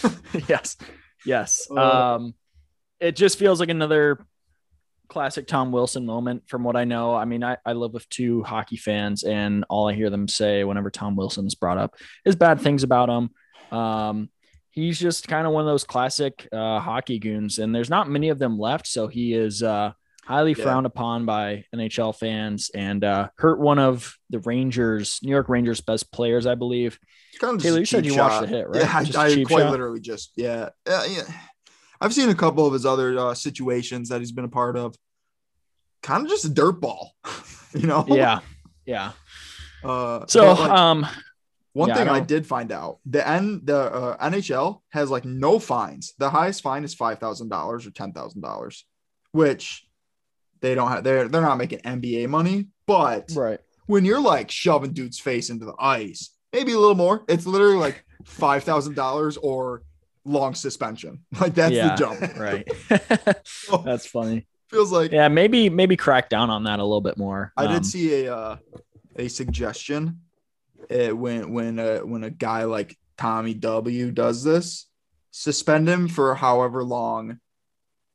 yes. 0.48 0.78
Yes. 1.26 1.68
Uh, 1.70 2.16
um, 2.16 2.34
it 3.00 3.16
just 3.16 3.38
feels 3.40 3.60
like 3.60 3.70
another 3.70 4.20
classic 5.12 5.46
Tom 5.46 5.72
Wilson 5.74 6.06
moment 6.06 6.44
from 6.48 6.64
what 6.64 6.78
I 6.78 6.86
know. 6.86 7.14
I 7.14 7.26
mean, 7.26 7.44
I, 7.44 7.58
I 7.66 7.74
live 7.74 7.92
with 7.94 8.08
two 8.10 8.44
hockey 8.44 8.78
fans, 8.78 9.24
and 9.24 9.66
all 9.70 9.90
I 9.90 9.94
hear 9.94 10.10
them 10.10 10.28
say 10.30 10.64
whenever 10.64 10.90
Tom 10.90 11.18
Wilson 11.18 11.46
is 11.46 11.54
brought 11.54 11.78
up 11.78 11.96
is 12.26 12.36
bad 12.38 12.62
things 12.62 12.84
about 12.84 13.10
him. 13.10 13.78
Um, 13.78 14.30
he's 14.72 14.98
just 14.98 15.28
kind 15.28 15.46
of 15.46 15.52
one 15.54 15.62
of 15.62 15.68
those 15.68 15.84
classic 15.84 16.48
uh, 16.54 16.80
hockey 16.80 17.20
goons, 17.20 17.60
and 17.60 17.76
there's 17.76 17.90
not 17.90 18.10
many 18.10 18.30
of 18.30 18.40
them 18.40 18.58
left. 18.58 18.88
So 18.88 19.08
he 19.08 19.34
is 19.34 19.62
uh, 19.62 19.92
highly 20.24 20.54
Yeah. 20.54 20.64
frowned 20.64 20.86
upon 20.86 21.26
by 21.26 21.66
NHL 21.76 22.16
fans 22.18 22.72
and 22.74 23.04
uh, 23.04 23.30
hurt 23.38 23.60
one 23.60 23.80
of 23.80 24.16
the 24.30 24.40
Rangers, 24.40 25.20
New 25.24 25.32
York 25.32 25.50
Rangers' 25.50 25.82
best 25.82 26.10
players, 26.14 26.46
I 26.48 26.56
believe. 26.56 26.98
Kind 27.40 27.58
of 27.58 27.62
Taylor, 27.64 27.80
you 27.80 27.86
said 27.86 28.06
you 28.06 28.16
watched 28.16 28.42
the 28.42 28.48
hit, 28.48 28.68
right? 28.70 28.82
Yeah, 28.82 29.04
Just 29.04 29.18
I, 29.18 29.28
I 29.42 29.44
quite 29.44 29.62
shot? 29.64 29.72
literally 29.72 30.00
just 30.00 30.32
yeah. 30.38 30.70
yeah, 30.88 31.06
yeah. 31.06 31.24
I've 32.02 32.14
seen 32.14 32.30
a 32.30 32.36
couple 32.36 32.66
of 32.66 32.74
his 32.74 32.86
other 32.86 33.18
uh, 33.18 33.34
situations 33.36 34.10
that 34.10 34.20
he's 34.20 34.32
been 34.32 34.46
a 34.46 34.50
part 34.50 34.76
of. 34.76 34.96
Kind 36.02 36.24
of 36.26 36.30
just 36.30 36.46
a 36.46 36.50
dirt 36.50 36.82
ball, 36.82 37.14
you 37.74 37.86
know. 37.86 38.04
Yeah. 38.08 38.40
Yeah. 38.86 39.12
Uh, 39.84 40.26
So, 40.28 40.54
like, 40.54 40.72
um, 40.72 41.06
one 41.74 41.90
yeah, 41.90 41.96
thing 41.96 42.10
I, 42.10 42.18
don't- 42.18 42.28
did 42.28 42.46
find 42.48 42.72
out: 42.72 42.98
the 43.06 43.26
N 43.26 43.62
the 43.64 43.78
uh, 43.80 44.30
NHL 44.30 44.82
has 44.90 45.12
like 45.12 45.26
no 45.26 45.60
fines. 45.60 46.14
The 46.18 46.30
highest 46.30 46.64
fine 46.64 46.84
is 46.84 46.96
five 46.96 47.20
thousand 47.20 47.50
dollars 47.50 47.86
or 47.86 47.92
ten 47.92 48.14
thousand 48.14 48.42
dollars, 48.42 48.84
which 49.32 49.86
they 50.62 50.74
don't 50.76 50.90
have. 50.90 51.04
They're 51.04 51.28
they're 51.28 51.42
not 51.42 51.58
making 51.60 51.80
NBA 51.80 52.28
money, 52.30 52.68
but 52.88 53.32
right. 53.36 53.60
when 53.86 54.04
you're 54.06 54.20
like 54.22 54.50
shoving 54.52 54.92
dude's 54.94 55.20
face 55.20 55.50
into 55.52 55.66
the 55.66 55.76
ice, 55.80 56.32
maybe 56.52 56.74
a 56.74 56.80
little 56.80 56.96
more. 56.96 57.24
It's 57.30 57.46
literally 57.46 57.78
like 57.78 58.04
five 58.26 58.64
thousand 58.64 58.96
dollars 58.96 59.38
or 59.38 59.84
long 60.26 60.54
suspension. 60.56 61.26
Like 61.40 61.54
that's 61.56 61.74
yeah. 61.74 61.96
the 61.96 61.96
jump. 61.96 62.38
right. 62.38 62.68
So, 63.46 63.78
That's 63.86 64.06
funny. 64.06 64.48
feels 64.70 64.92
like 64.92 65.12
Yeah. 65.12 65.28
Maybe, 65.28 65.70
maybe 65.70 65.98
crack 65.98 66.30
down 66.30 66.50
on 66.50 66.64
that 66.66 66.80
a 66.80 66.84
little 66.84 67.02
bit 67.02 67.18
more. 67.18 67.52
I 67.58 67.66
Um, 67.66 67.74
did 67.74 67.86
see 67.86 68.26
a 68.26 68.36
uh, 68.36 68.58
a 69.16 69.28
suggestion 69.28 70.22
it, 70.90 71.16
when 71.18 71.52
when 71.54 71.80
uh, 71.80 72.00
when 72.00 72.24
a 72.24 72.30
guy 72.30 72.64
like 72.64 72.98
Tommy 73.18 73.54
W 73.54 74.12
does 74.12 74.44
this, 74.44 74.88
suspend 75.32 75.88
him 75.88 76.08
for 76.08 76.36
however 76.36 76.84
long 76.84 77.40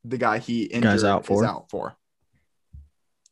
the 0.03 0.17
guy 0.17 0.37
he 0.39 0.63
injured 0.63 1.03
out 1.03 1.25
for. 1.25 1.43
is 1.43 1.49
out 1.49 1.69
for. 1.69 1.95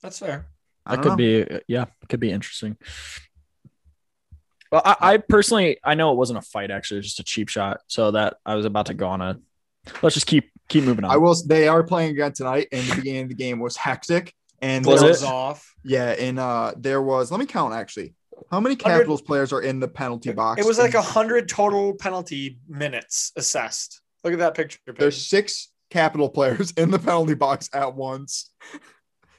That's 0.01 0.19
fair. 0.19 0.45
I 0.85 0.95
that 0.95 1.01
could 1.03 1.09
know. 1.11 1.15
be, 1.17 1.61
yeah, 1.67 1.85
could 2.09 2.19
be 2.19 2.31
interesting. 2.31 2.77
Well, 4.71 4.81
I, 4.83 4.95
I 4.99 5.17
personally, 5.17 5.77
I 5.83 5.93
know 5.95 6.11
it 6.11 6.15
wasn't 6.17 6.39
a 6.39 6.41
fight. 6.41 6.71
Actually, 6.71 6.97
it 6.97 6.99
was 6.99 7.05
just 7.07 7.19
a 7.19 7.23
cheap 7.23 7.49
shot. 7.49 7.81
So 7.87 8.11
that 8.11 8.37
I 8.45 8.55
was 8.55 8.65
about 8.65 8.87
to 8.87 8.93
go 8.93 9.07
on 9.07 9.21
a. 9.21 9.37
Let's 10.01 10.15
just 10.15 10.27
keep 10.27 10.49
keep 10.67 10.83
moving 10.83 11.05
on. 11.05 11.11
I 11.11 11.17
will. 11.17 11.35
They 11.45 11.67
are 11.67 11.83
playing 11.83 12.11
again 12.11 12.33
tonight, 12.33 12.67
and 12.71 12.83
the 12.87 12.95
beginning 12.95 13.23
of 13.23 13.29
the 13.29 13.35
game 13.35 13.59
was 13.59 13.77
hectic. 13.77 14.33
And 14.61 14.85
Was 14.85 15.01
it? 15.01 15.05
Gloves 15.05 15.23
off. 15.23 15.75
Yeah, 15.83 16.11
and 16.11 16.39
uh, 16.39 16.73
there 16.77 17.01
was. 17.01 17.29
Let 17.31 17.39
me 17.39 17.45
count 17.45 17.73
actually. 17.73 18.15
How 18.51 18.59
many 18.59 18.75
Capitals 18.75 19.21
players 19.21 19.53
are 19.53 19.61
in 19.61 19.79
the 19.79 19.87
penalty 19.87 20.31
box? 20.31 20.59
It 20.61 20.67
was 20.67 20.77
like 20.77 20.93
a 20.93 21.01
hundred 21.01 21.47
total 21.47 21.93
penalty 21.93 22.59
minutes 22.67 23.31
assessed. 23.35 24.01
Look 24.23 24.33
at 24.33 24.39
that 24.39 24.55
picture. 24.55 24.79
There's 24.97 25.25
six 25.27 25.71
Capital 25.91 26.29
players 26.29 26.71
in 26.71 26.89
the 26.91 26.99
penalty 26.99 27.35
box 27.35 27.69
at 27.73 27.95
once. 27.95 28.51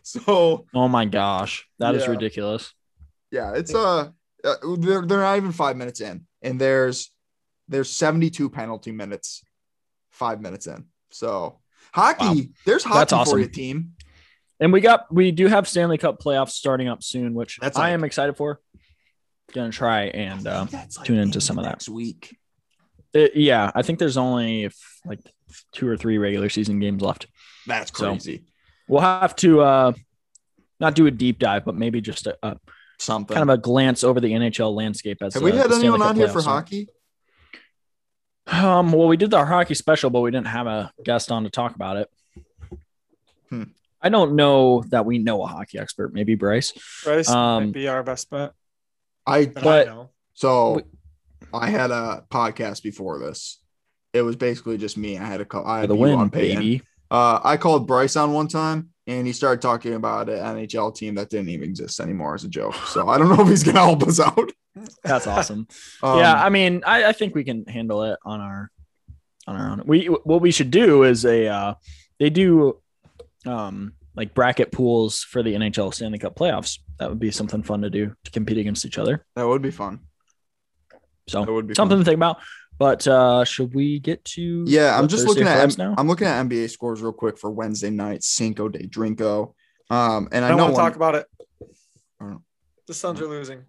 So 0.02 0.66
oh 0.72 0.86
my 0.86 1.04
gosh, 1.04 1.66
that 1.80 1.96
is 1.96 2.04
Yeah. 2.04 2.10
ridiculous. 2.10 2.72
yeah, 3.32 3.54
it's 3.54 3.74
uh, 3.74 4.10
uh 4.46 4.76
they're, 4.78 5.02
they're 5.06 5.20
not 5.20 5.36
even 5.36 5.52
five 5.52 5.76
minutes 5.76 6.00
in, 6.00 6.26
and 6.42 6.60
there's 6.60 7.10
there's 7.68 7.90
72 7.90 8.48
penalty 8.48 8.92
minutes, 8.92 9.42
five 10.10 10.40
minutes 10.40 10.66
in. 10.66 10.84
So 11.10 11.58
hockey, 11.92 12.24
Wow. 12.24 12.42
there's 12.64 12.84
hockey 12.84 12.98
That's 12.98 13.12
awesome. 13.12 13.32
for 13.32 13.38
you, 13.40 13.48
team. 13.48 13.92
And 14.60 14.72
we 14.72 14.80
got 14.80 15.12
we 15.12 15.32
do 15.32 15.48
have 15.48 15.68
Stanley 15.68 15.98
Cup 15.98 16.20
playoffs 16.22 16.50
starting 16.50 16.88
up 16.88 17.02
soon, 17.02 17.34
which 17.34 17.58
That's 17.60 17.76
I 17.76 17.82
like- 17.82 17.92
am 17.94 18.04
excited 18.04 18.36
for. 18.36 18.60
Gonna 19.52 19.70
try 19.70 20.04
and 20.04 20.46
uh, 20.46 20.64
That's 20.64 20.96
tune 21.02 21.18
into 21.18 21.40
some 21.40 21.58
of 21.58 21.64
that. 21.64 21.70
next 21.70 21.88
week. 21.88 22.36
it- 23.12 23.36
yeah, 23.36 23.70
I 23.74 23.82
think 23.82 23.98
there's 23.98 24.16
only 24.16 24.64
if, 24.64 24.76
like 25.04 25.20
two 25.72 25.86
or 25.88 25.96
three 25.96 26.18
regular 26.18 26.48
season 26.48 26.80
games 26.80 27.00
left. 27.02 27.26
That's 27.66 27.96
So, 27.96 28.10
crazy. 28.12 28.44
We'll 28.88 29.00
have 29.02 29.34
to 29.36 29.60
uh, 29.60 29.92
not 30.80 30.94
do 30.94 31.06
a 31.06 31.10
deep 31.10 31.38
dive, 31.38 31.64
but 31.64 31.74
maybe 31.76 32.00
just 32.00 32.26
a, 32.26 32.36
a 32.42 32.56
Something. 32.98 33.34
kind 33.34 33.50
of 33.50 33.54
a 33.58 33.60
glance 33.60 34.02
over 34.04 34.20
the 34.20 34.32
NHL 34.32 34.74
landscape. 34.74 35.18
As 35.22 35.34
Have 35.34 35.42
we 35.42 35.52
uh, 35.52 35.56
had 35.56 35.72
anyone 35.72 36.00
on 36.02 36.16
here 36.16 36.28
for 36.28 36.38
playoffs 36.38 36.42
start. 36.42 36.64
hockey? 36.64 36.88
Um, 38.46 38.92
well, 38.92 39.08
we 39.08 39.16
did 39.16 39.34
our 39.34 39.44
hockey 39.46 39.74
special, 39.74 40.08
but 40.10 40.20
we 40.20 40.30
didn't 40.30 40.46
have 40.46 40.66
a 40.66 40.92
guest 41.04 41.32
on 41.32 41.44
to 41.44 41.50
talk 41.50 41.74
about 41.74 41.96
it. 41.96 42.10
Hmm. 43.50 43.62
I 44.00 44.08
don't 44.08 44.36
know 44.36 44.84
that 44.90 45.04
we 45.04 45.18
know 45.18 45.42
a 45.42 45.46
hockey 45.46 45.78
expert. 45.78 46.12
Maybe 46.14 46.34
Bryce. 46.36 46.72
Bryce 47.04 47.28
Um, 47.28 47.64
might 47.66 47.72
be 47.74 47.88
our 47.88 48.02
best 48.02 48.30
bet. 48.30 48.52
I 49.26 49.46
but- 49.46 49.88
I 49.88 49.90
know. 49.90 50.10
So 50.34 50.74
Wait. 50.74 50.84
I 51.52 51.70
had 51.70 51.90
a 51.90 52.24
podcast 52.30 52.82
before 52.82 53.18
this. 53.18 53.60
It 54.12 54.22
was 54.22 54.36
basically 54.36 54.78
just 54.78 54.96
me. 54.96 55.18
I 55.18 55.24
had 55.24 55.40
a 55.40 55.44
call. 55.44 55.66
I 55.66 55.80
had 55.80 55.90
the 55.90 55.94
win, 55.96 56.14
on 56.14 56.30
Peyton. 56.30 56.58
baby. 56.58 56.82
Uh, 57.10 57.40
I 57.42 57.56
called 57.56 57.86
Bryce 57.86 58.16
on 58.16 58.32
one 58.32 58.48
time, 58.48 58.90
and 59.06 59.26
he 59.26 59.32
started 59.32 59.62
talking 59.62 59.94
about 59.94 60.28
an 60.28 60.38
NHL 60.38 60.94
team 60.94 61.14
that 61.16 61.30
didn't 61.30 61.48
even 61.50 61.68
exist 61.68 62.00
anymore 62.00 62.34
as 62.34 62.44
a 62.44 62.48
joke. 62.48 62.74
So 62.86 63.08
I 63.08 63.18
don't 63.18 63.28
know 63.28 63.42
if 63.42 63.48
he's 63.48 63.62
gonna 63.64 63.78
help 63.80 64.02
us 64.04 64.20
out. 64.20 64.50
That's 65.02 65.26
awesome. 65.26 65.66
Um, 66.02 66.18
yeah, 66.18 66.34
I 66.34 66.50
mean, 66.50 66.82
I, 66.86 67.06
I 67.06 67.12
think 67.12 67.34
we 67.34 67.44
can 67.44 67.64
handle 67.66 68.02
it 68.02 68.18
on 68.24 68.40
our 68.40 68.70
on 69.46 69.56
our 69.56 69.70
own. 69.70 69.82
We 69.86 70.06
what 70.06 70.40
we 70.42 70.50
should 70.50 70.70
do 70.70 71.04
is 71.04 71.24
a 71.24 71.46
uh, 71.48 71.74
they 72.18 72.30
do 72.30 72.80
um 73.46 73.92
like 74.14 74.34
bracket 74.34 74.72
pools 74.72 75.22
for 75.22 75.42
the 75.42 75.54
NHL 75.54 75.94
Stanley 75.94 76.18
Cup 76.18 76.34
playoffs. 76.36 76.78
That 76.98 77.08
would 77.10 77.20
be 77.20 77.30
something 77.30 77.62
fun 77.62 77.82
to 77.82 77.90
do 77.90 78.14
to 78.24 78.30
compete 78.30 78.58
against 78.58 78.84
each 78.84 78.98
other. 78.98 79.24
that 79.36 79.46
would 79.46 79.62
be 79.62 79.70
fun. 79.70 80.00
So 81.28 81.44
That 81.44 81.52
would 81.52 81.66
be 81.66 81.74
something 81.74 81.96
fun. 81.98 82.04
to 82.04 82.04
think 82.04 82.16
about. 82.16 82.38
But 82.78 83.06
uh 83.06 83.44
should 83.44 83.74
we 83.74 84.00
get 84.00 84.24
to 84.24 84.64
Yeah, 84.66 84.98
I'm 84.98 85.08
just 85.08 85.24
Thursday 85.24 85.40
looking 85.40 85.48
at 85.48 85.56
Flames 85.56 85.78
now? 85.78 85.94
I'm 85.96 86.08
looking 86.08 86.26
at 86.26 86.44
NBA 86.46 86.70
scores 86.70 87.00
real 87.00 87.12
quick 87.12 87.38
for 87.38 87.50
Wednesday 87.50 87.90
night. 87.90 88.22
Cinco 88.22 88.68
de 88.68 88.86
Drinko. 88.86 89.54
Um, 89.88 90.28
and 90.32 90.44
I 90.44 90.48
I, 90.48 90.50
don't 90.50 90.58
know 90.58 90.64
want 90.64 90.76
to 90.76 90.80
talk 90.82 90.96
about 90.96 91.14
it. 91.14 91.26
Oh. 92.20 92.42
The 92.86 92.94
Suns 92.94 93.20
are 93.20 93.26
losing. 93.26 93.64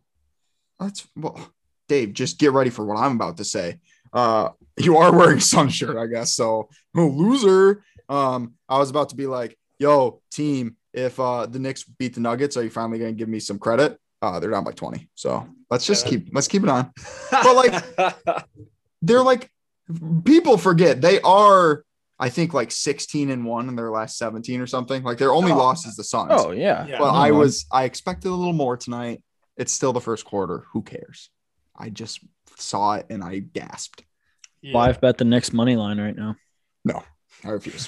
That's 0.79 1.07
well, 1.15 1.51
Dave. 1.87 2.13
Just 2.13 2.39
get 2.39 2.51
ready 2.51 2.69
for 2.69 2.85
what 2.85 2.97
I'm 2.97 3.13
about 3.13 3.37
to 3.37 3.45
say. 3.45 3.79
Uh, 4.13 4.49
you 4.77 4.97
are 4.97 5.15
wearing 5.15 5.39
sun 5.53 5.69
shirt, 5.69 5.97
I 5.97 6.07
guess. 6.07 6.33
So, 6.33 6.69
loser. 6.95 7.83
Um, 8.09 8.53
I 8.69 8.77
was 8.77 8.89
about 8.89 9.09
to 9.09 9.15
be 9.15 9.27
like, 9.27 9.57
"Yo, 9.79 10.21
team, 10.31 10.75
if 10.93 11.19
uh 11.19 11.45
the 11.45 11.59
Knicks 11.59 11.83
beat 11.83 12.15
the 12.15 12.21
Nuggets, 12.21 12.57
are 12.57 12.63
you 12.63 12.69
finally 12.69 12.99
gonna 12.99 13.13
give 13.13 13.29
me 13.29 13.39
some 13.39 13.59
credit?" 13.59 13.99
Uh, 14.21 14.39
they're 14.39 14.49
down 14.49 14.63
by 14.63 14.71
20. 14.71 15.07
So 15.13 15.47
let's 15.69 15.85
just 15.85 16.05
Yeah, 16.05 16.09
keep 16.11 16.29
let's 16.33 16.47
keep 16.47 16.63
it 16.63 16.69
on. 16.69 16.91
But, 17.31 17.55
like- 17.55 18.45
They're 19.01 19.21
like, 19.23 19.49
people 20.25 20.57
forget 20.57 21.01
they 21.01 21.19
are. 21.21 21.83
I 22.19 22.29
think 22.29 22.51
like 22.53 22.71
16 22.71 23.29
and 23.29 23.45
one 23.45 23.69
in 23.69 23.75
their 23.75 23.91
last 23.91 24.17
17 24.17 24.59
or 24.59 24.65
something. 24.65 25.03
Like 25.03 25.19
their 25.19 25.31
only 25.33 25.51
Oh. 25.51 25.57
loss 25.57 25.85
is 25.85 25.95
the 25.95 26.03
Suns. 26.03 26.31
Oh 26.33 26.49
yeah. 26.51 26.87
Yeah. 26.87 26.97
But 26.97 27.11
No, 27.11 27.17
I 27.17 27.31
was 27.31 27.65
I 27.71 27.83
expected 27.83 28.29
a 28.29 28.33
little 28.33 28.53
more 28.53 28.75
tonight. 28.75 29.21
It's 29.55 29.71
still 29.71 29.93
the 29.93 30.01
first 30.01 30.25
quarter. 30.25 30.63
Who 30.73 30.81
cares? 30.81 31.29
I 31.77 31.89
just 31.89 32.19
saw 32.57 32.95
it 32.95 33.05
and 33.11 33.23
I 33.23 33.39
gasped. 33.39 34.03
Yeah. 34.63 34.73
live 34.75 34.99
bet 34.99 35.19
the 35.19 35.25
next 35.25 35.53
money 35.53 35.75
line 35.75 35.99
right 35.99 36.15
now. 36.15 36.35
No, 36.83 37.03
I 37.45 37.49
refuse. 37.49 37.87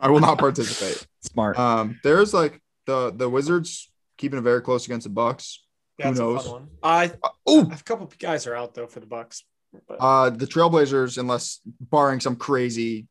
I 0.00 0.08
will 0.08 0.20
not 0.20 0.38
participate. 0.38 1.06
Smart. 1.20 1.58
Um, 1.58 2.00
there's 2.02 2.32
like 2.32 2.62
the 2.86 3.12
the 3.14 3.28
Wizards 3.28 3.90
keeping 4.16 4.38
it 4.38 4.42
very 4.42 4.62
close 4.62 4.86
against 4.86 5.04
the 5.04 5.10
Bucks. 5.12 5.62
Yeah, 5.98 6.08
it's 6.08 6.18
a 6.18 6.22
knows? 6.22 6.44
fun 6.44 6.52
one. 6.52 6.68
I 6.82 7.12
Oh, 7.46 7.70
a 7.70 7.82
couple 7.82 8.10
guys 8.18 8.46
are 8.46 8.56
out 8.56 8.72
though 8.72 8.86
for 8.86 9.00
the 9.00 9.06
Bucks. 9.06 9.44
But 9.88 9.96
uh, 10.00 10.30
the 10.30 10.46
Trailblazers, 10.46 11.18
unless 11.18 11.60
barring 11.80 12.20
some 12.20 12.36
crazy 12.36 13.06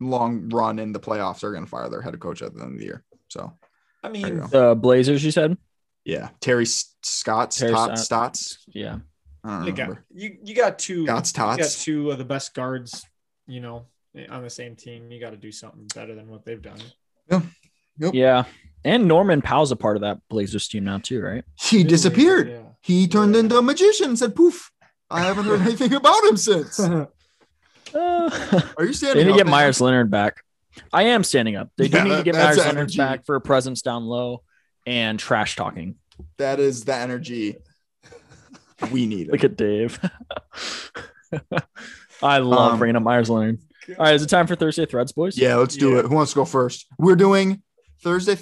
long 0.00 0.48
run 0.48 0.78
in 0.78 0.92
the 0.92 1.00
playoffs, 1.00 1.42
are 1.44 1.52
going 1.52 1.64
to 1.64 1.70
fire 1.70 1.88
their 1.88 2.02
head 2.02 2.18
coach 2.20 2.42
at 2.42 2.54
the 2.54 2.62
end 2.62 2.74
of 2.74 2.78
the 2.78 2.84
year. 2.84 3.04
So 3.28 3.52
I 4.02 4.08
mean, 4.08 4.42
the 4.50 4.74
Blazers, 4.74 5.24
you 5.24 5.30
said? 5.30 5.56
yeah, 6.04 6.30
Terry 6.40 6.64
S- 6.64 6.94
Scott's 7.02 7.58
Terry 7.58 7.72
Tot, 7.72 7.98
Stott- 7.98 8.36
Stotts. 8.36 8.64
Yeah. 8.68 8.98
I 9.44 9.58
don't 9.58 9.66
you 9.66 9.72
got 9.72 9.98
you, 10.14 10.36
you 10.44 10.54
got 10.54 10.78
two 10.78 11.04
Scott's 11.06 11.32
you 11.36 11.42
got 11.42 11.70
two 11.70 12.10
of 12.12 12.18
the 12.18 12.24
best 12.24 12.54
guards, 12.54 13.04
you 13.46 13.60
know, 13.60 13.86
on 14.30 14.42
the 14.42 14.50
same 14.50 14.76
team. 14.76 15.10
You 15.10 15.20
got 15.20 15.30
to 15.30 15.36
do 15.36 15.50
something 15.50 15.86
better 15.94 16.14
than 16.14 16.28
what 16.28 16.44
they've 16.44 16.62
done. 16.62 16.78
Yep. 17.98 18.14
Yeah. 18.14 18.44
And 18.84 19.06
Norman 19.06 19.42
Powell's 19.42 19.70
a 19.70 19.76
part 19.76 19.96
of 19.96 20.02
that 20.02 20.18
Blazers 20.28 20.66
team 20.68 20.84
now 20.84 20.98
too, 20.98 21.20
right? 21.22 21.44
He 21.60 21.84
disappeared. 21.84 22.48
Yeah. 22.50 22.62
He 22.80 23.06
turned 23.06 23.34
Yeah. 23.34 23.40
into 23.40 23.58
a 23.58 23.62
magician 23.62 24.08
and 24.10 24.18
said, 24.18 24.34
poof. 24.34 24.70
I 25.12 25.20
haven't 25.20 25.44
heard 25.44 25.60
anything 25.60 25.92
about 25.94 26.24
him 26.24 26.36
since. 26.36 26.80
Uh, 26.80 27.06
Are 27.94 28.84
you 28.84 28.92
standing? 28.92 28.92
they 28.92 28.94
standing 28.94 29.18
need 29.18 29.24
to 29.24 29.30
up 29.32 29.36
get 29.36 29.46
now? 29.46 29.50
Meyers 29.52 29.80
Leonard 29.80 30.10
back. 30.10 30.42
I 30.92 31.02
am 31.04 31.22
standing 31.24 31.56
up. 31.56 31.70
They 31.76 31.88
do 31.88 31.98
Yeah, 31.98 32.04
need 32.04 32.16
to 32.16 32.22
get 32.22 32.34
that's 32.34 32.56
Meyers 32.56 32.66
Leonard 32.74 32.96
back 32.96 33.26
for 33.26 33.36
a 33.36 33.40
presence 33.40 33.82
down 33.82 34.04
low 34.04 34.42
and 34.86 35.18
trash 35.18 35.54
talking. 35.56 35.96
That 36.38 36.58
is 36.60 36.84
the 36.84 36.94
energy 36.94 37.56
we 38.90 39.06
need. 39.06 39.28
Look 39.30 39.44
at 39.44 39.56
Dave. 39.56 40.00
I 42.22 42.38
love 42.38 42.72
Um, 42.74 42.78
bringing 42.78 42.96
up 42.96 43.02
Meyers 43.02 43.28
Leonard. 43.28 43.58
All 43.90 44.06
right, 44.06 44.14
is 44.14 44.22
it 44.22 44.28
time 44.28 44.46
for 44.46 44.54
Thursday 44.54 44.86
Threads, 44.86 45.12
boys? 45.12 45.36
Yeah, 45.36 45.56
let's 45.56 45.76
do 45.76 45.90
Yeah. 45.92 45.98
it. 46.00 46.04
Who 46.06 46.14
wants 46.14 46.32
to 46.32 46.36
go 46.36 46.44
first? 46.44 46.86
We're 46.98 47.16
doing 47.16 47.62
Thursday. 48.02 48.38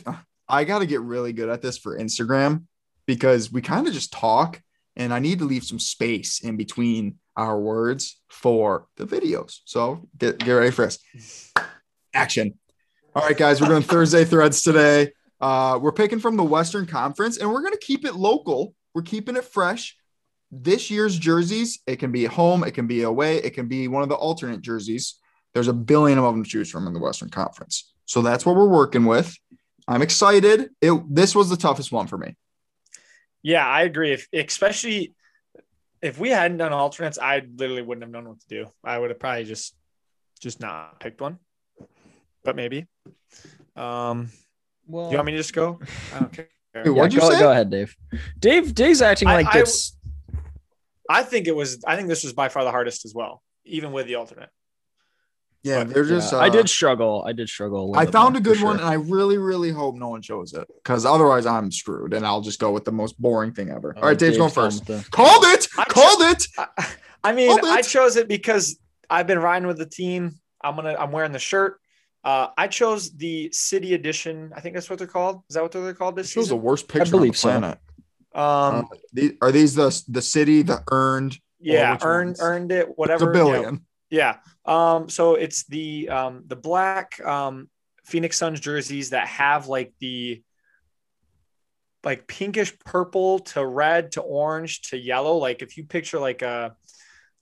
I 0.49 0.65
got 0.65 0.81
to 0.81 0.87
get 0.87 1.01
really 1.01 1.33
good 1.33 1.49
at 1.49 1.63
this 1.63 1.79
for 1.79 1.99
Instagram 1.99 2.65
because 3.07 3.51
we 3.51 3.63
kind 3.63 3.87
of 3.89 3.95
just 3.95 4.13
talk 4.13 4.61
and 4.97 5.13
I 5.15 5.19
need 5.19 5.39
to 5.39 5.45
leave 5.45 5.65
some 5.65 5.79
space 5.79 6.41
in 6.41 6.57
between 6.57 7.17
our 7.37 7.59
words 7.59 8.21
for 8.29 8.87
the 8.97 9.07
videos. 9.07 9.61
So 9.65 10.09
get, 10.19 10.39
get 10.39 10.53
ready 10.53 10.71
for 10.71 10.87
this. 10.87 11.53
Action. 12.13 12.55
All 13.15 13.27
right, 13.27 13.37
guys, 13.37 13.61
we're 13.61 13.69
doing 13.69 13.83
Thursday 13.83 14.25
threads 14.25 14.63
today. 14.63 15.13
Uh, 15.41 15.79
we're 15.81 15.93
picking 15.93 16.19
from 16.19 16.37
the 16.37 16.43
Western 16.43 16.87
Conference 16.87 17.39
and 17.39 17.51
we're 17.51 17.63
going 17.63 17.73
to 17.73 17.79
keep 17.79 18.05
it 18.05 18.15
local. 18.15 18.75
We're 18.95 19.03
keeping 19.03 19.37
it 19.37 19.45
fresh. 19.45 19.97
This 20.51 20.91
year's 20.91 21.19
jerseys, 21.19 21.81
it 21.87 21.97
can 21.97 22.11
be 22.11 22.25
home, 22.25 22.65
it 22.65 22.73
can 22.73 22.87
be 22.87 23.03
away, 23.03 23.37
it 23.37 23.51
can 23.51 23.69
be 23.69 23.87
one 23.89 24.03
of 24.03 24.09
the 24.09 24.17
alternate 24.17 24.61
jerseys. 24.61 25.15
There's 25.55 25.69
a 25.69 25.73
billion 25.73 26.19
of 26.19 26.25
them 26.25 26.43
to 26.43 26.51
choose 26.51 26.71
from 26.71 26.87
in 26.87 26.93
the 26.93 27.01
Western 27.01 27.31
Conference. 27.31 27.93
So 28.05 28.23
that's 28.23 28.45
what 28.45 28.57
we're 28.57 28.69
working 28.69 29.05
with. 29.05 29.37
I'm 29.87 30.03
excited. 30.03 30.71
It 30.81 31.03
this 31.09 31.35
was 31.35 31.49
the 31.49 31.57
toughest 31.57 31.91
one 31.91 32.07
for 32.07 32.19
me. 32.19 32.37
Yeah, 33.43 33.67
I 33.67 33.83
agree. 33.83 34.13
If 34.13 34.29
especially 34.33 35.15
if 36.03 36.19
we 36.19 36.31
hadn't 36.31 36.59
done 36.59 36.73
alternates, 36.73 37.19
I 37.19 37.43
literally 37.57 37.83
wouldn't 37.83 38.03
have 38.05 38.11
known 38.11 38.29
what 38.29 38.41
to 38.41 38.49
do. 38.49 38.67
I 38.85 38.99
would 38.99 39.11
have 39.11 39.19
probably 39.19 39.45
just 39.45 39.75
just 40.41 40.61
not 40.61 41.01
picked 41.01 41.21
one. 41.21 41.39
But 42.45 42.57
maybe. 42.57 42.87
Um, 43.77 44.31
Well, 44.87 45.07
do 45.07 45.13
you 45.13 45.17
want 45.19 45.27
me 45.27 45.33
to 45.33 45.39
just 45.39 45.53
go? 45.53 45.79
I 46.15 46.19
don't 46.21 46.33
care. 46.33 46.49
Wait, 46.75 46.87
yeah, 46.87 46.91
what'd 46.93 47.13
you 47.13 47.21
go, 47.21 47.31
say? 47.31 47.39
go 47.41 47.51
ahead, 47.51 47.69
Dave. 47.71 47.97
Dave, 48.39 48.75
Dave's 48.75 49.03
acting 49.03 49.29
I- 49.29 49.35
like 49.35 49.47
I- 49.55 49.59
this. 49.61 49.97
I 51.09 51.25
think 51.25 51.49
it 51.49 51.57
was. 51.57 51.83
I 51.87 51.97
think 51.97 52.09
this 52.09 52.23
was 52.23 52.33
by 52.33 52.49
far 52.49 52.63
the 52.63 52.71
hardest 52.71 53.05
as 53.05 53.13
well, 53.15 53.43
even 53.65 53.91
with 53.91 54.07
the 54.07 54.15
alternate. 54.15 54.49
Yeah, 55.63 55.85
they're 55.85 56.05
just. 56.05 56.33
Yeah, 56.33 56.39
uh, 56.39 56.43
I 56.43 56.49
did 56.49 56.69
struggle. 56.71 57.23
I 57.27 57.33
did 57.33 57.49
struggle. 57.49 57.93
I 57.95 58.07
found 58.07 58.35
a 58.37 58.41
good 58.41 58.59
for 58.59 58.65
one, 58.67 58.77
and 58.79 58.85
I 58.87 58.95
really, 58.95 59.37
really 59.37 59.71
hope 59.71 59.95
no 59.97 60.09
one 60.09 60.23
shows 60.23 60.55
it 60.55 60.67
because 60.83 61.05
otherwise 61.05 61.45
I'm 61.45 61.71
screwed, 61.71 62.15
and 62.15 62.27
I'll 62.27 62.41
just 62.41 62.59
go 62.59 62.73
with 62.73 62.85
the 62.87 62.93
most 62.93 63.21
boring 63.21 63.53
thing 63.53 63.69
ever. 63.71 63.95
All 63.97 64.03
right, 64.05 64.19
Dave's 64.19 64.39
going 64.39 64.51
first. 64.51 64.89
with 64.89 65.05
the- 65.05 65.11
Called 65.11 65.45
it. 65.45 65.69
I 65.77 65.85
Called 65.85 66.23
it. 66.23 66.47
I, 66.57 66.67
I 67.25 67.33
mean, 67.33 67.59
it. 67.59 67.65
I 67.65 67.83
chose 67.83 68.17
it 68.17 68.27
because 68.27 68.79
I've 69.11 69.27
been 69.27 69.39
riding 69.39 69.69
with 69.69 69.77
the 69.77 69.85
team. 69.87 70.37
I'm 70.63 70.77
gonna. 70.77 70.97
I'm 70.99 71.13
wearing 71.13 71.33
the 71.33 71.39
shirt. 71.39 71.79
Uh, 72.25 72.49
I 72.57 72.67
chose 72.69 73.11
the 73.13 73.51
city 73.53 73.93
edition. 73.95 74.53
I 74.57 74.61
think 74.61 74.75
that's 74.75 74.89
what 74.89 74.99
they're 74.99 75.09
called. 75.09 75.43
Is 75.51 75.55
that 75.57 75.63
what 75.63 75.73
they're 75.73 75.93
called 75.95 76.17
this 76.17 76.29
This 76.29 76.37
was 76.37 76.49
the 76.49 76.57
worst 76.57 76.89
picture 76.89 77.03
on 77.03 77.11
the 77.11 77.17
believe 77.19 77.37
so. 77.37 77.49
planet. 77.51 77.79
Um, 78.35 78.43
Uh, 78.45 78.83
the- 79.13 79.37
are 79.43 79.53
these 79.53 79.75
the 79.75 80.03
the 80.09 80.23
city, 80.23 80.63
the 80.63 80.83
earned? 80.91 81.37
yeah, 81.61 81.99
earned 82.03 82.29
ones? 82.29 82.41
earned 82.41 82.73
it. 82.73 82.89
It's 82.89 82.97
Whatever. 82.97 83.31
a 83.31 83.33
billion. 83.35 83.75
Yeah. 83.75 83.81
Yeah. 84.11 84.37
Um, 84.67 85.09
so 85.09 85.35
it's 85.37 85.65
the 85.65 86.09
um 86.09 86.43
the 86.47 86.57
black 86.57 87.19
um 87.25 87.69
Phoenix 88.05 88.37
Suns 88.37 88.61
jerseys 88.61 89.11
that 89.11 89.29
have 89.29 89.69
like 89.69 89.93
the 90.01 90.43
like 92.03 92.27
pinkish 92.27 92.79
purple 92.81 93.41
to 93.41 93.65
red 93.65 94.13
to 94.13 94.21
orange 94.23 94.83
to 94.91 94.97
yellow. 94.97 95.37
Like 95.37 95.63
if 95.63 95.77
you 95.77 95.85
picture 95.85 96.19
like 96.19 96.43
a 96.43 96.75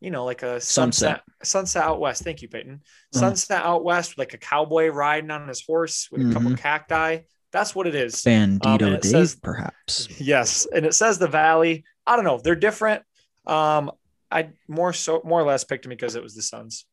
you 0.01 0.13
know, 0.13 0.25
like 0.25 0.45
a 0.45 0.61
sunset, 0.61 1.23
sunset 1.43 1.83
out 1.83 1.99
west. 1.99 2.23
Thank 2.23 2.41
you, 2.43 2.49
Peyton. 2.49 2.83
Mhm. 3.15 3.19
Sunset 3.19 3.65
out 3.65 3.83
west, 3.83 4.17
like 4.17 4.33
a 4.33 4.39
cowboy 4.39 4.87
riding 4.91 5.33
on 5.33 5.49
his 5.49 5.65
horse 5.67 6.09
with 6.13 6.31
a 6.31 6.33
couple 6.33 6.51
Mhm. 6.51 6.59
cacti. 6.59 7.19
That's 7.51 7.75
what 7.75 7.89
it 7.89 7.97
is. 7.97 8.15
Bandito 8.23 8.83
Um, 8.87 8.93
it 8.95 9.03
Dave, 9.03 9.11
says- 9.11 9.35
perhaps. 9.43 10.07
Yes, 10.21 10.69
and 10.73 10.87
it 10.87 10.95
says 10.95 11.19
the 11.19 11.27
Valley. 11.27 11.85
I 12.07 12.15
don't 12.15 12.25
know. 12.25 12.39
They're 12.39 12.55
different. 12.55 13.03
Um, 13.45 13.91
I 14.31 14.51
more 14.69 14.93
so 14.93 15.23
more 15.25 15.41
or 15.41 15.45
less 15.45 15.65
picked 15.65 15.85
them 15.85 15.91
because 15.91 16.15
it 16.15 16.23
was 16.23 16.35
the 16.35 16.43
Suns. 16.43 16.85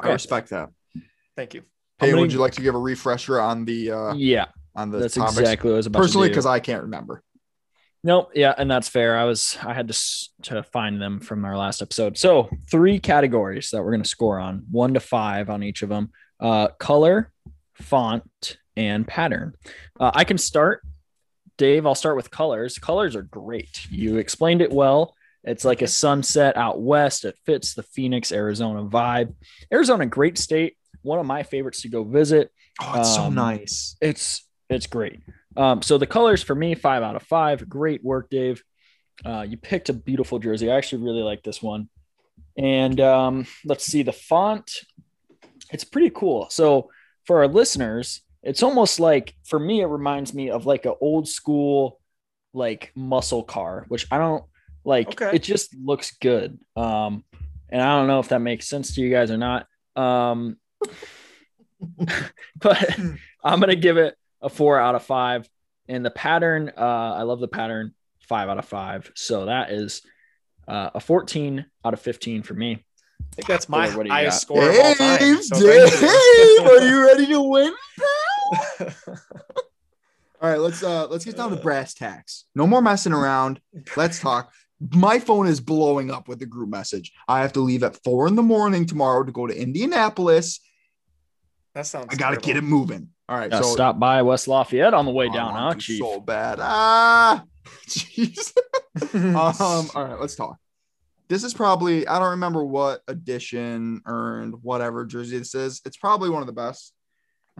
I 0.00 0.12
respect 0.12 0.50
that. 0.50 0.70
Thank 1.36 1.54
you. 1.54 1.62
Hey, 1.98 2.08
many- 2.10 2.20
would 2.22 2.32
you 2.32 2.38
like 2.38 2.52
to 2.52 2.62
give 2.62 2.74
a 2.74 2.78
refresher 2.78 3.40
on 3.40 3.64
the 3.64 3.90
uh 3.90 4.14
yeah, 4.14 4.46
on 4.76 4.90
the 4.90 4.98
that's 4.98 5.14
topics? 5.14 5.38
exactly 5.38 5.70
what 5.70 5.74
I 5.74 5.76
was 5.78 5.86
about 5.86 6.00
Personally, 6.02 6.28
to 6.28 6.32
do. 6.32 6.34
because 6.34 6.46
I 6.46 6.60
can't 6.60 6.82
remember. 6.82 7.22
Nope. 8.04 8.30
Yeah, 8.34 8.54
and 8.56 8.70
that's 8.70 8.88
fair. 8.88 9.16
I 9.16 9.24
was 9.24 9.58
I 9.64 9.74
had 9.74 9.88
to 9.88 9.98
to 10.44 10.62
find 10.62 11.02
them 11.02 11.18
from 11.20 11.44
our 11.44 11.56
last 11.56 11.82
episode. 11.82 12.16
So 12.16 12.48
three 12.70 13.00
categories 13.00 13.70
that 13.70 13.82
we're 13.82 13.90
going 13.90 14.02
to 14.04 14.08
score 14.08 14.38
on, 14.38 14.64
one 14.70 14.94
to 14.94 15.00
five 15.00 15.50
on 15.50 15.62
each 15.64 15.82
of 15.82 15.88
them: 15.88 16.12
uh, 16.38 16.68
color, 16.78 17.32
font, 17.74 18.58
and 18.76 19.06
pattern. 19.06 19.54
Uh, 19.98 20.12
I 20.14 20.22
can 20.22 20.38
start, 20.38 20.82
Dave. 21.58 21.84
I'll 21.84 21.94
start 21.94 22.16
with 22.16 22.30
colors. 22.30 22.78
Colors 22.78 23.14
are 23.14 23.22
great. 23.22 23.86
You 23.90 24.16
explained 24.16 24.62
it 24.62 24.72
well. 24.72 25.14
It's 25.44 25.64
like 25.64 25.82
a 25.82 25.86
sunset 25.86 26.56
out 26.56 26.80
west. 26.80 27.24
It 27.24 27.36
fits 27.44 27.74
the 27.74 27.82
Phoenix, 27.82 28.32
Arizona 28.32 28.84
vibe. 28.84 29.34
Arizona, 29.72 30.06
great 30.06 30.38
state. 30.38 30.76
One 31.02 31.18
of 31.18 31.26
my 31.26 31.42
favorites 31.42 31.82
to 31.82 31.88
go 31.88 32.02
visit 32.04 32.50
Oh, 32.80 33.00
it's 33.00 33.14
so 33.14 33.22
Um, 33.24 33.34
nice. 33.34 33.96
it's 34.00 34.44
it's 34.70 34.86
great. 34.86 35.20
Um, 35.56 35.82
so 35.82 35.98
the 35.98 36.06
colors 36.06 36.42
for 36.42 36.54
me, 36.54 36.74
five 36.74 37.02
out 37.02 37.16
of 37.16 37.22
five. 37.24 37.68
Great 37.68 38.04
work, 38.04 38.30
Dave. 38.30 38.62
Uh, 39.24 39.44
you 39.48 39.56
picked 39.56 39.88
a 39.88 39.92
beautiful 39.92 40.38
jersey. 40.38 40.70
I 40.70 40.76
actually 40.76 41.02
really 41.02 41.22
like 41.22 41.42
this 41.42 41.60
one. 41.62 41.88
And 42.56 43.00
um, 43.00 43.46
let's 43.64 43.84
see 43.84 44.02
the 44.02 44.12
font. 44.12 44.70
It's 45.72 45.84
pretty 45.84 46.10
cool. 46.10 46.46
So 46.50 46.90
for 47.24 47.38
our 47.38 47.48
listeners, 47.48 48.20
it's 48.42 48.62
almost 48.62 49.00
like 49.00 49.34
for 49.44 49.58
me, 49.58 49.80
it 49.80 49.86
reminds 49.86 50.32
me 50.34 50.50
of 50.50 50.66
like 50.66 50.86
an 50.86 50.94
old 51.00 51.28
school 51.28 52.00
like 52.54 52.92
muscle 52.94 53.42
car, 53.42 53.84
which 53.88 54.06
I 54.10 54.18
don't 54.18 54.44
like. 54.84 55.08
Okay. 55.08 55.36
It 55.36 55.42
just 55.42 55.74
looks 55.74 56.12
good. 56.20 56.58
Um, 56.76 57.24
and 57.68 57.82
I 57.82 57.96
don't 57.98 58.06
know 58.06 58.20
if 58.20 58.28
that 58.28 58.40
makes 58.40 58.68
sense 58.68 58.94
to 58.94 59.00
you 59.02 59.10
guys 59.10 59.30
or 59.30 59.36
not. 59.36 59.66
Um, 59.96 60.56
but 62.60 62.98
I'm 63.44 63.60
gonna 63.60 63.76
give 63.76 63.96
it 63.96 64.16
a 64.40 64.48
four 64.48 64.78
out 64.78 64.94
of 64.94 65.02
five. 65.02 65.48
And 65.88 66.04
the 66.04 66.10
pattern, 66.10 66.72
uh, 66.76 66.80
I 67.16 67.22
love 67.22 67.40
the 67.40 67.48
pattern, 67.48 67.94
five 68.20 68.48
out 68.48 68.58
of 68.58 68.64
five. 68.66 69.10
So 69.14 69.46
that 69.46 69.70
is 69.70 70.02
uh, 70.66 70.90
a 70.94 71.00
14 71.00 71.64
out 71.84 71.94
of 71.94 72.00
15 72.00 72.42
for 72.42 72.54
me. 72.54 72.84
I 73.20 73.34
think 73.34 73.48
that's 73.48 73.68
my 73.68 73.88
What 73.96 74.04
do 74.04 74.12
highest 74.12 74.46
got? 74.48 74.54
score 74.54 74.68
of 74.68 74.76
all 74.76 74.94
time. 74.94 75.42
So 75.42 75.56
thank 75.56 75.90
Dave, 76.00 76.66
are 76.66 76.86
you 76.86 77.06
ready 77.06 77.26
to 77.26 77.40
win? 77.40 77.72
You. 78.80 78.86
All 80.40 80.48
right, 80.48 80.60
let's 80.60 80.82
uh 80.84 81.08
let's 81.08 81.24
get 81.24 81.36
down 81.36 81.50
to 81.50 81.56
brass 81.56 81.94
tacks. 81.94 82.44
No 82.54 82.66
more 82.66 82.80
messing 82.80 83.12
around. 83.12 83.60
Let's 83.96 84.20
talk. 84.28 84.52
My 84.94 85.18
phone 85.18 85.48
is 85.48 85.60
blowing 85.60 86.10
up 86.12 86.28
with 86.28 86.38
the 86.38 86.46
group 86.46 86.68
message. 86.70 87.12
I 87.26 87.40
have 87.40 87.52
to 87.54 87.60
leave 87.60 87.82
at 87.82 88.00
four 88.04 88.28
in 88.28 88.36
the 88.36 88.42
morning 88.44 88.86
tomorrow 88.86 89.24
to 89.24 89.32
go 89.32 89.48
to 89.48 89.60
Indianapolis. 89.60 90.60
that 91.74 91.86
sounds. 91.86 92.06
I 92.10 92.16
gotta 92.16 92.36
get 92.36 92.56
it 92.56 92.62
moving. 92.62 93.08
All 93.28 93.36
right, 93.36 93.50
Yeah, 93.50 93.60
so 93.60 93.72
stop 93.72 93.98
by 93.98 94.22
West 94.22 94.46
Lafayette 94.48 94.94
on 94.94 95.04
the 95.04 95.10
way 95.10 95.28
I 95.28 95.34
down, 95.34 95.52
huh, 95.52 95.60
want 95.64 95.80
to 95.80 95.86
Chief? 95.86 95.98
so 95.98 96.20
bad. 96.20 96.58
Ah, 96.62 97.44
jeez. 97.88 98.54
um, 99.14 99.90
all 99.94 100.04
right, 100.04 100.18
let's 100.20 100.36
talk. 100.36 100.56
This 101.28 101.42
is 101.44 101.52
probably 101.52 102.06
I 102.06 102.18
don't 102.20 102.30
remember 102.30 102.64
what 102.64 103.02
edition 103.08 104.00
earned 104.06 104.54
whatever 104.62 105.04
jersey 105.04 105.36
this 105.38 105.54
is. 105.56 105.82
It's 105.84 105.96
probably 105.96 106.30
one 106.30 106.40
of 106.42 106.46
the 106.46 106.52
best. 106.54 106.94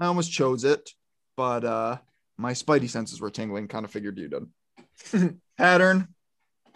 I 0.01 0.07
almost 0.07 0.33
chose 0.33 0.65
it, 0.65 0.91
but 1.37 1.65
uh 1.65 1.99
my 2.37 2.53
spidey 2.53 2.89
senses 2.89 3.21
were 3.21 3.31
tingling. 3.31 3.69
Kind 3.69 3.85
of 3.85 3.91
figured 3.91 4.19
you 4.19 4.29
did. 4.29 5.39
Pattern. 5.59 6.09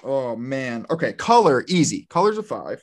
Oh 0.02 0.34
man. 0.36 0.86
Okay, 0.90 1.12
color 1.12 1.64
easy. 1.68 2.06
Colors 2.10 2.38
a 2.38 2.42
five. 2.42 2.82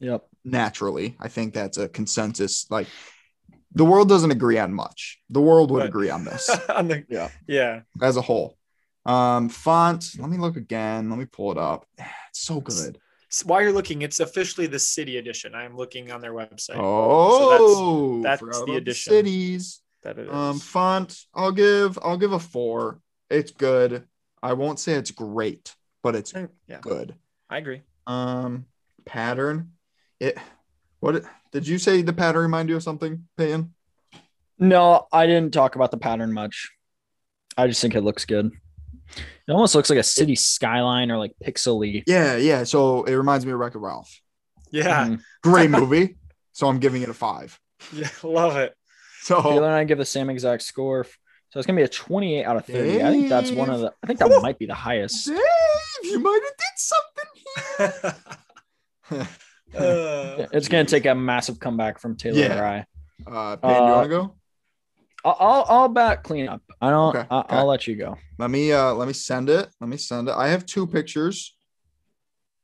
Yep. 0.00 0.26
Naturally, 0.44 1.16
I 1.20 1.28
think 1.28 1.54
that's 1.54 1.78
a 1.78 1.88
consensus. 1.88 2.66
Like 2.70 2.86
the 3.74 3.84
world 3.84 4.08
doesn't 4.08 4.30
agree 4.30 4.58
on 4.58 4.72
much. 4.74 5.18
The 5.30 5.40
world 5.40 5.70
would 5.70 5.80
Right. 5.80 5.88
agree 5.88 6.10
on 6.10 6.24
this 6.24 6.48
On 6.68 6.88
the- 6.88 7.04
Yeah. 7.08 7.30
yeah. 7.46 7.80
as 8.02 8.16
a 8.16 8.22
whole. 8.22 8.56
Um, 9.06 9.48
font. 9.48 10.04
Let 10.18 10.28
me 10.28 10.36
look 10.36 10.56
again. 10.56 11.08
Let 11.08 11.18
me 11.18 11.24
pull 11.24 11.52
it 11.52 11.58
up. 11.58 11.86
It's 12.30 12.42
so 12.42 12.60
good. 12.60 12.98
So 13.30 13.46
while 13.46 13.62
you're 13.62 13.72
looking, 13.72 14.02
it's 14.02 14.18
officially 14.18 14.66
the 14.66 14.78
city 14.78 15.16
edition. 15.16 15.54
I'm 15.54 15.76
looking 15.76 16.10
on 16.10 16.20
their 16.20 16.32
website. 16.32 16.76
Oh, 16.76 18.20
that's 18.22 18.40
forgot 18.40 18.66
the 18.66 18.74
edition. 18.74 19.12
cities. 19.12 19.80
That 20.02 20.18
it 20.18 20.26
is. 20.26 20.32
Um, 20.34 20.58
font. 20.58 21.16
I'll 21.32 21.52
give. 21.52 21.98
I'll 22.02 22.16
give 22.16 22.32
a 22.32 22.40
four. 22.40 23.00
It's 23.30 23.52
good. 23.52 24.04
I 24.42 24.54
won't 24.54 24.80
say 24.80 24.94
it's 24.94 25.12
great, 25.12 25.74
but 26.02 26.16
it's 26.16 26.32
yeah, 26.66 26.78
good. 26.80 27.14
I 27.48 27.58
agree. 27.58 27.82
Um, 28.06 28.66
pattern. 29.04 29.72
It. 30.18 30.36
What 30.98 31.24
did 31.52 31.68
you 31.68 31.78
say? 31.78 32.02
The 32.02 32.12
pattern 32.12 32.42
remind 32.42 32.68
you 32.68 32.76
of 32.76 32.82
something, 32.82 33.28
Peyton? 33.36 33.74
No, 34.58 35.06
I 35.12 35.26
didn't 35.26 35.54
talk 35.54 35.76
about 35.76 35.92
the 35.92 35.96
pattern 35.98 36.32
much. 36.32 36.70
I 37.56 37.68
just 37.68 37.80
think 37.80 37.94
it 37.94 38.02
looks 38.02 38.24
good. 38.24 38.50
It 39.16 39.52
almost 39.52 39.74
looks 39.74 39.90
like 39.90 39.98
a 39.98 40.02
city 40.04 40.36
skyline 40.36 41.10
or 41.10 41.18
like 41.18 41.32
pixely. 41.44 42.04
Yeah, 42.06 42.36
yeah. 42.36 42.64
So 42.64 43.02
it 43.04 43.14
reminds 43.14 43.44
me 43.44 43.52
of 43.52 43.58
Wreck-It 43.58 43.78
Ralph. 43.78 44.20
Yeah, 44.70 45.06
Mhm. 45.06 45.20
Great 45.42 45.70
movie. 45.70 46.16
so 46.52 46.68
I'm 46.68 46.78
giving 46.78 47.02
it 47.02 47.08
a 47.08 47.14
five. 47.14 47.58
yeah, 47.92 48.08
love 48.22 48.56
it. 48.56 48.74
So 49.22 49.42
Taylor 49.42 49.66
and 49.66 49.74
I 49.74 49.84
give 49.84 49.98
the 49.98 50.04
same 50.04 50.30
exact 50.30 50.62
score. 50.62 51.04
So 51.04 51.58
it's 51.58 51.66
gonna 51.66 51.76
be 51.78 51.82
a 51.82 51.88
28 51.88 52.44
out 52.44 52.56
of 52.56 52.64
30. 52.66 53.02
I 53.02 53.10
think 53.10 53.28
that's 53.28 53.50
one 53.50 53.70
of 53.70 53.80
the. 53.80 53.92
I 54.02 54.06
think 54.06 54.20
that 54.20 54.28
might 54.40 54.58
be 54.58 54.66
the 54.66 54.74
highest. 54.74 55.26
Dave, 55.26 55.36
you 56.04 56.20
might 56.20 56.40
have 56.44 56.56
did 56.56 57.96
something 57.96 58.14
here. 59.10 59.26
Uh, 59.72 60.46
It's 60.52 60.66
gonna 60.68 60.84
take 60.84 61.06
a 61.06 61.14
massive 61.14 61.60
comeback 61.60 62.00
from 62.00 62.16
Taylor 62.16 62.38
Yeah. 62.40 62.58
or 62.60 62.64
I. 62.66 62.78
Uh, 63.30 63.56
Peyton, 63.56 63.76
you 63.86 63.92
Uh, 63.92 63.96
want 63.96 64.04
to 64.04 64.08
go? 64.08 64.34
I'll, 65.24 65.36
I'll, 65.38 65.66
I'll 65.68 65.88
back 65.88 66.22
clean 66.22 66.48
up. 66.48 66.62
I 66.80 66.90
don't. 66.90 67.16
Okay, 67.16 67.26
I, 67.30 67.40
okay. 67.40 67.56
I'll 67.56 67.66
let 67.66 67.86
you 67.86 67.96
go. 67.96 68.16
Let 68.38 68.50
me 68.50 68.72
uh 68.72 68.94
let 68.94 69.06
me 69.06 69.14
send 69.14 69.50
it. 69.50 69.68
Let 69.80 69.88
me 69.88 69.96
send 69.96 70.28
it. 70.28 70.34
I 70.34 70.48
have 70.48 70.66
two 70.66 70.86
pictures. 70.86 71.56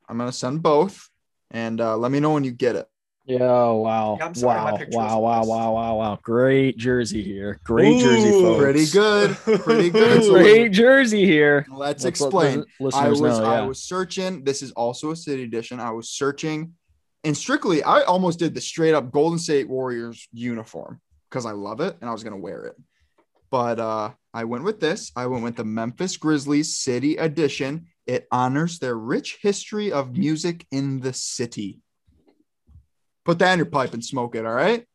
I'm 0.08 0.18
gonna 0.18 0.32
send 0.32 0.62
both, 0.62 1.08
and 1.50 1.80
uh, 1.80 1.96
let 1.96 2.10
me 2.10 2.20
know 2.20 2.32
when 2.32 2.44
you 2.44 2.52
get 2.52 2.76
it. 2.76 2.86
Yeah. 3.26 3.70
Wow. 3.70 4.16
Yeah, 4.18 4.26
I'm 4.26 4.34
sorry, 4.36 4.56
wow. 4.56 4.76
picture 4.76 4.96
Wow. 4.96 5.18
Wow. 5.18 5.44
Wow. 5.44 5.72
Wow. 5.72 5.94
Wow. 5.96 6.18
Great 6.22 6.76
jersey 6.76 7.24
here. 7.24 7.60
Great 7.64 7.98
jersey, 7.98 8.30
folks. 8.30 8.62
Pretty 8.62 8.86
good. 8.86 9.36
Pretty 9.62 9.90
good. 9.90 10.22
So 10.22 10.32
Great 10.34 10.70
jersey 10.70 11.24
here. 11.24 11.66
let's 11.68 12.04
Let's 12.04 12.20
explain. 12.20 12.64
lis- 12.78 12.94
I 12.94 13.08
was 13.08 13.20
know, 13.20 13.44
I 13.44 13.62
was 13.62 13.82
searching. 13.82 14.44
This 14.44 14.62
is 14.62 14.70
also 14.72 15.10
a 15.10 15.16
city 15.16 15.42
edition. 15.42 15.80
I 15.80 15.90
was 15.90 16.08
searching, 16.08 16.74
and 17.24 17.36
strictly, 17.36 17.82
I 17.82 18.02
almost 18.02 18.38
did 18.38 18.54
the 18.54 18.60
straight 18.60 18.94
up 18.94 19.10
Golden 19.10 19.40
State 19.40 19.68
Warriors 19.68 20.28
uniform 20.32 21.00
because 21.36 21.44
I 21.44 21.52
love 21.52 21.82
it 21.82 21.94
and 22.00 22.08
I 22.08 22.14
was 22.14 22.24
gonna 22.24 22.38
wear 22.38 22.64
it. 22.64 22.76
But 23.50 23.78
uh, 23.78 24.12
I 24.32 24.44
went 24.44 24.64
with 24.64 24.80
this. 24.80 25.12
I 25.14 25.26
went 25.26 25.44
with 25.44 25.54
the 25.56 25.64
Memphis 25.64 26.16
Grizzlies 26.16 26.78
City 26.78 27.16
Edition. 27.18 27.88
It 28.06 28.26
honors 28.32 28.78
their 28.78 28.96
rich 28.96 29.36
history 29.42 29.92
of 29.92 30.16
music 30.16 30.66
in 30.70 31.00
the 31.00 31.12
city. 31.12 31.82
Put 33.26 33.38
that 33.40 33.52
in 33.52 33.58
your 33.58 33.66
pipe 33.66 33.92
and 33.92 34.02
smoke 34.02 34.34
it. 34.34 34.46
All 34.46 34.54
right. 34.54 34.86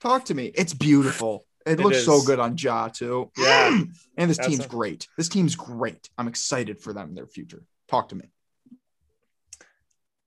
Talk 0.00 0.24
to 0.26 0.34
me. 0.34 0.50
It's 0.54 0.72
beautiful. 0.72 1.44
It, 1.66 1.78
It 1.78 1.82
looks 1.82 2.02
so 2.02 2.22
good 2.22 2.38
on 2.38 2.56
Ja 2.56 2.88
too. 2.88 3.30
Yeah. 3.36 3.82
and 4.16 4.30
this 4.30 4.38
That's 4.38 4.48
team's 4.48 4.64
a- 4.64 4.68
great. 4.68 5.06
This 5.18 5.28
team's 5.28 5.54
great. 5.54 6.08
I'm 6.16 6.28
excited 6.28 6.80
for 6.80 6.94
them 6.94 7.10
in 7.10 7.14
their 7.14 7.26
future. 7.26 7.62
Talk 7.88 8.08
to 8.08 8.14
me. 8.14 8.24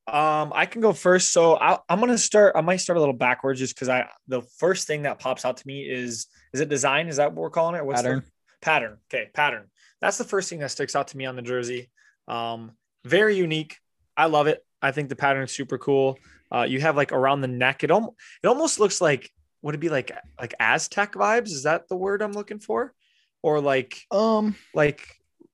Um, 0.08 0.52
I 0.54 0.66
can 0.66 0.82
go 0.82 0.92
first. 0.94 1.32
So 1.32 1.56
I, 1.56 1.80
I'm 1.88 2.00
gonna 2.00 2.18
start. 2.18 2.54
I 2.56 2.62
might 2.62 2.78
start 2.78 2.98
a 2.98 3.00
little 3.00 3.16
backwards, 3.16 3.60
just 3.60 3.74
because 3.76 3.90
I 3.90 4.10
the 4.28 4.42
first 4.58 4.86
thing 4.88 5.04
that 5.04 5.20
pops 5.20 5.46
out 5.46 5.58
to 5.58 5.68
me 5.68 5.84
is 5.90 6.28
is 6.54 6.60
it 6.60 6.70
design? 6.70 7.08
Is 7.08 7.18
that 7.18 7.32
what 7.34 7.42
we're 7.42 7.50
calling 7.50 7.76
it? 7.76 7.86
What's 7.86 8.02
the- 8.02 8.08
Pattern. 8.10 8.24
pattern. 8.62 8.98
Okay, 9.14 9.30
pattern. 9.34 9.70
That's 10.02 10.18
the 10.18 10.24
first 10.26 10.50
thing 10.50 10.60
that 10.60 10.72
sticks 10.72 10.96
out 10.96 11.08
to 11.10 11.18
me 11.18 11.26
on 11.26 11.36
the 11.38 11.42
jersey. 11.42 11.90
Um, 12.28 12.72
very 13.06 13.36
unique. 13.38 13.78
I 14.18 14.26
love 14.26 14.48
it. 14.48 14.64
I 14.82 14.92
think 14.92 15.08
the 15.10 15.16
pattern 15.16 15.44
is 15.44 15.52
super 15.52 15.78
cool. 15.78 16.18
Uh, 16.54 16.64
you 16.64 16.82
have 16.82 16.98
like 16.98 17.12
around 17.14 17.42
the 17.42 17.48
neck. 17.48 17.84
It 17.84 17.92
almost 17.92 18.16
it 18.44 18.48
almost 18.48 18.80
looks 18.80 19.00
like 19.00 19.30
would 19.62 19.76
it 19.76 19.80
be 19.80 19.90
like 19.90 20.12
like 20.38 20.54
Aztec 20.60 21.14
vibes? 21.14 21.48
Is 21.48 21.64
that 21.64 21.88
the 21.88 21.96
word 21.96 22.22
I'm 22.22 22.34
looking 22.34 22.60
for? 22.60 22.94
Or 23.42 23.62
like 23.62 24.02
Um, 24.12 24.56
like 24.74 25.08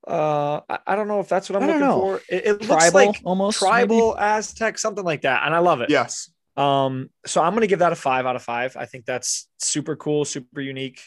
uh 0.07 0.61
I, 0.69 0.79
I 0.87 0.95
don't 0.95 1.07
know 1.07 1.19
if 1.19 1.29
that's 1.29 1.49
what 1.49 1.61
I'm 1.61 1.67
looking 1.67 1.81
know. 1.81 1.99
for. 1.99 2.21
It, 2.29 2.45
it 2.45 2.67
looks 2.67 2.93
like 2.93 3.21
almost. 3.23 3.59
tribal 3.59 4.17
Aztec, 4.17 4.77
something 4.77 5.03
like 5.03 5.21
that, 5.21 5.45
and 5.45 5.53
I 5.53 5.59
love 5.59 5.81
it. 5.81 5.89
Yes. 5.89 6.31
Um, 6.57 7.09
so 7.25 7.41
I'm 7.41 7.53
gonna 7.53 7.67
give 7.67 7.79
that 7.79 7.93
a 7.93 7.95
five 7.95 8.25
out 8.25 8.35
of 8.35 8.43
five. 8.43 8.75
I 8.75 8.85
think 8.85 9.05
that's 9.05 9.47
super 9.59 9.95
cool, 9.95 10.25
super 10.25 10.61
unique. 10.61 11.01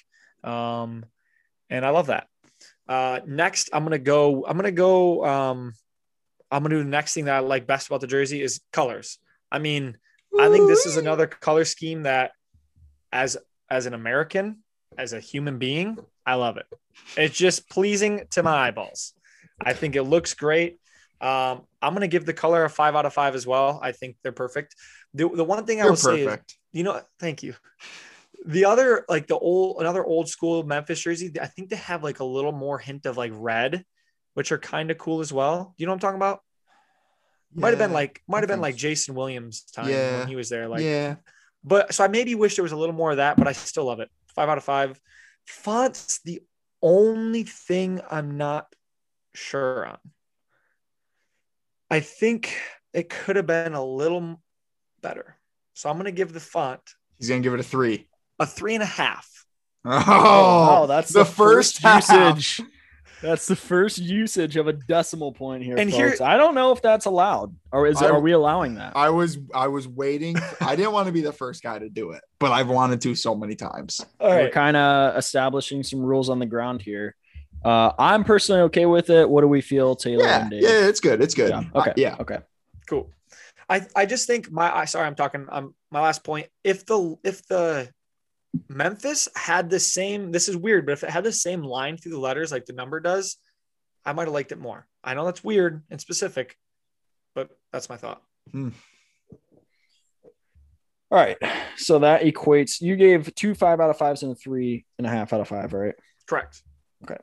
Um, 0.44 1.04
and 1.68 1.84
I 1.84 1.90
love 1.90 2.06
that. 2.06 2.26
Uh, 2.88 3.20
next, 3.26 3.70
I'm 3.72 3.84
gonna 3.84 3.98
go. 3.98 4.44
I'm 4.46 4.56
gonna 4.56 4.72
go. 4.72 5.24
Um, 5.24 5.74
I'm 6.50 6.62
gonna 6.62 6.76
do 6.76 6.82
the 6.82 6.88
next 6.88 7.14
thing 7.14 7.26
that 7.26 7.36
I 7.36 7.38
like 7.40 7.66
best 7.66 7.86
about 7.86 8.00
the 8.00 8.06
jersey 8.06 8.42
is 8.42 8.60
colors. 8.72 9.18
I 9.50 9.58
mean, 9.58 9.96
I 10.38 10.48
think 10.48 10.68
this 10.68 10.86
is 10.86 10.96
another 10.96 11.26
color 11.26 11.64
scheme 11.64 12.04
that, 12.04 12.32
as 13.12 13.36
as 13.70 13.86
an 13.86 13.94
American, 13.94 14.58
as 14.98 15.12
a 15.12 15.20
human 15.20 15.58
being, 15.58 15.98
I 16.26 16.34
love 16.34 16.56
it. 16.56 16.66
It's 17.16 17.36
just 17.36 17.68
pleasing 17.68 18.26
to 18.30 18.42
my 18.42 18.68
eyeballs. 18.68 19.12
I 19.60 19.72
think 19.72 19.96
it 19.96 20.02
looks 20.04 20.34
great. 20.34 20.78
Um, 21.20 21.62
I'm 21.80 21.94
gonna 21.94 22.08
give 22.08 22.26
the 22.26 22.32
color 22.32 22.64
a 22.64 22.70
five 22.70 22.96
out 22.96 23.06
of 23.06 23.12
five 23.12 23.34
as 23.34 23.46
well. 23.46 23.78
I 23.82 23.92
think 23.92 24.16
they're 24.22 24.32
perfect. 24.32 24.74
The, 25.14 25.28
the 25.28 25.44
one 25.44 25.64
thing 25.66 25.80
I 25.80 25.86
will 25.86 25.96
say 25.96 26.22
is, 26.22 26.38
you 26.72 26.82
know, 26.84 27.00
thank 27.20 27.42
you. 27.42 27.54
The 28.44 28.64
other, 28.64 29.04
like 29.08 29.28
the 29.28 29.38
old, 29.38 29.80
another 29.80 30.04
old 30.04 30.28
school 30.28 30.64
Memphis 30.64 31.00
jersey, 31.00 31.32
I 31.40 31.46
think 31.46 31.68
they 31.68 31.76
have 31.76 32.02
like 32.02 32.18
a 32.20 32.24
little 32.24 32.50
more 32.50 32.78
hint 32.78 33.06
of 33.06 33.16
like 33.16 33.30
red, 33.34 33.84
which 34.34 34.50
are 34.50 34.58
kind 34.58 34.90
of 34.90 34.98
cool 34.98 35.20
as 35.20 35.32
well. 35.32 35.74
You 35.76 35.86
know 35.86 35.92
what 35.92 35.96
I'm 35.96 36.00
talking 36.00 36.16
about? 36.16 36.40
might 37.54 37.70
have 37.70 37.78
been 37.78 37.92
like, 37.92 38.22
might 38.26 38.40
have 38.40 38.48
been 38.48 38.60
like. 38.60 38.76
Jason 38.76 39.14
Williams 39.14 39.62
time 39.62 39.88
Yeah. 39.88 40.20
when 40.20 40.28
he 40.28 40.36
was 40.36 40.48
there. 40.48 40.68
Like, 40.68 40.82
yeah. 40.82 41.16
but 41.62 41.94
so 41.94 42.02
I 42.02 42.08
maybe 42.08 42.34
wish 42.34 42.56
there 42.56 42.62
was 42.62 42.72
a 42.72 42.76
little 42.76 42.94
more 42.94 43.10
of 43.10 43.18
that, 43.18 43.36
but 43.36 43.46
I 43.46 43.52
still 43.52 43.84
love 43.84 44.00
it. 44.00 44.08
Five 44.34 44.48
out 44.48 44.58
of 44.58 44.64
five. 44.64 44.98
Font's 45.46 46.20
the 46.24 46.40
only 46.82 47.44
thing 47.44 48.00
I'm 48.10 48.36
not 48.36 48.74
sure 49.34 49.86
on. 49.86 49.98
I 51.90 52.00
think 52.00 52.56
it 52.92 53.08
could 53.08 53.36
have 53.36 53.46
been 53.46 53.74
a 53.74 53.84
little 53.84 54.40
better. 55.02 55.36
So 55.74 55.88
I'm 55.90 55.96
going 55.96 56.06
to 56.06 56.12
give 56.12 56.32
the 56.32 56.40
font 56.40 56.80
He's 57.18 57.28
gonna 57.28 57.40
give 57.40 57.54
it 57.54 57.60
a 57.60 57.62
three. 57.62 58.08
a 58.40 58.46
three 58.46 58.74
and 58.74 58.82
a 58.82 58.86
half. 58.86 59.28
Oh, 59.84 59.90
wow, 59.96 60.86
that's 60.86 61.12
the, 61.12 61.20
the, 61.20 61.24
first, 61.24 61.80
first 61.80 62.08
half. 62.10 62.36
usage. 62.36 62.66
That's 63.22 63.46
the 63.46 63.56
first 63.56 63.98
usage 63.98 64.56
of 64.56 64.66
a 64.66 64.72
decimal 64.72 65.32
point 65.32 65.62
here, 65.62 65.76
And 65.78 65.90
folks. 65.90 66.18
here- 66.18 66.26
I 66.26 66.36
don't 66.36 66.54
know 66.54 66.72
if 66.72 66.82
that's 66.82 67.06
allowed, 67.06 67.54
or 67.70 67.86
is 67.86 68.02
I- 68.02 68.08
are 68.08 68.20
we 68.20 68.32
allowing 68.32 68.74
that? 68.74 68.92
I 68.96 69.10
was 69.10 69.38
I 69.54 69.68
was 69.68 69.86
waiting. 69.88 70.36
I 70.60 70.74
didn't 70.76 70.92
want 70.92 71.06
to 71.06 71.12
be 71.12 71.20
the 71.22 71.32
first 71.32 71.62
guy 71.62 71.78
to 71.78 71.88
do 71.88 72.10
it, 72.10 72.22
but 72.40 72.50
I've 72.52 72.68
wanted 72.68 73.00
to 73.02 73.14
so 73.14 73.34
many 73.34 73.54
times. 73.54 74.04
All 74.20 74.28
We're 74.28 74.50
kind 74.50 74.76
of 74.76 75.16
establishing 75.16 75.82
some 75.84 76.00
rules 76.00 76.28
on 76.28 76.38
the 76.40 76.46
ground 76.46 76.82
here. 76.82 77.14
Uh, 77.64 77.92
I'm 77.98 78.24
personally 78.24 78.62
okay 78.62 78.86
with 78.86 79.08
it. 79.08 79.28
What 79.30 79.42
do 79.42 79.46
we 79.48 79.60
feel, 79.60 79.94
Taylor 79.94 80.24
Yeah, 80.24 80.40
and 80.42 80.50
Dave? 80.50 80.62
yeah, 80.62 80.88
it's 80.88 80.98
good. 80.98 81.22
It's 81.22 81.34
good. 81.34 81.50
Yeah. 81.50 81.62
Uh, 81.72 81.80
Okay. 81.80 81.92
yeah. 81.96 82.16
Okay. 82.18 82.38
Cool. 82.88 83.08
I 83.70 83.86
I 83.94 84.04
just 84.04 84.26
think 84.26 84.50
my 84.50 84.74
I 84.76 84.84
sorry 84.86 85.06
I'm 85.06 85.14
talking 85.14 85.46
um 85.48 85.74
my 85.92 86.00
last 86.00 86.24
point. 86.24 86.48
If 86.64 86.84
the 86.86 87.16
if 87.22 87.46
the 87.46 87.88
Memphis 88.68 89.28
had 89.34 89.70
the 89.70 89.80
same 89.80 90.30
this 90.30 90.48
is 90.48 90.56
weird, 90.56 90.86
but 90.86 90.92
if 90.92 91.04
it 91.04 91.10
had 91.10 91.24
the 91.24 91.32
same 91.32 91.62
line 91.62 91.96
through 91.96 92.12
the 92.12 92.18
letters 92.18 92.52
like 92.52 92.66
the 92.66 92.72
number 92.72 93.00
does, 93.00 93.36
I 94.04 94.12
might 94.12 94.24
have 94.24 94.34
liked 94.34 94.52
it 94.52 94.58
more. 94.58 94.86
I 95.02 95.14
know 95.14 95.24
that's 95.24 95.44
weird 95.44 95.82
and 95.90 96.00
specific, 96.00 96.56
but 97.34 97.50
that's 97.72 97.88
my 97.88 97.96
thought. 97.96 98.22
All 98.54 98.70
right. 101.10 101.36
So 101.76 101.98
that 102.00 102.22
equates. 102.22 102.80
You 102.80 102.96
gave 102.96 103.34
two 103.34 103.54
five 103.54 103.80
out 103.80 103.90
of 103.90 103.98
fives 103.98 104.22
and 104.22 104.32
a 104.32 104.34
three 104.34 104.84
and 104.98 105.06
a 105.06 105.10
half 105.10 105.32
out 105.32 105.40
of 105.40 105.48
five, 105.48 105.72
right? 105.72 105.94
Correct. 106.26 106.62
Okay. 107.04 107.18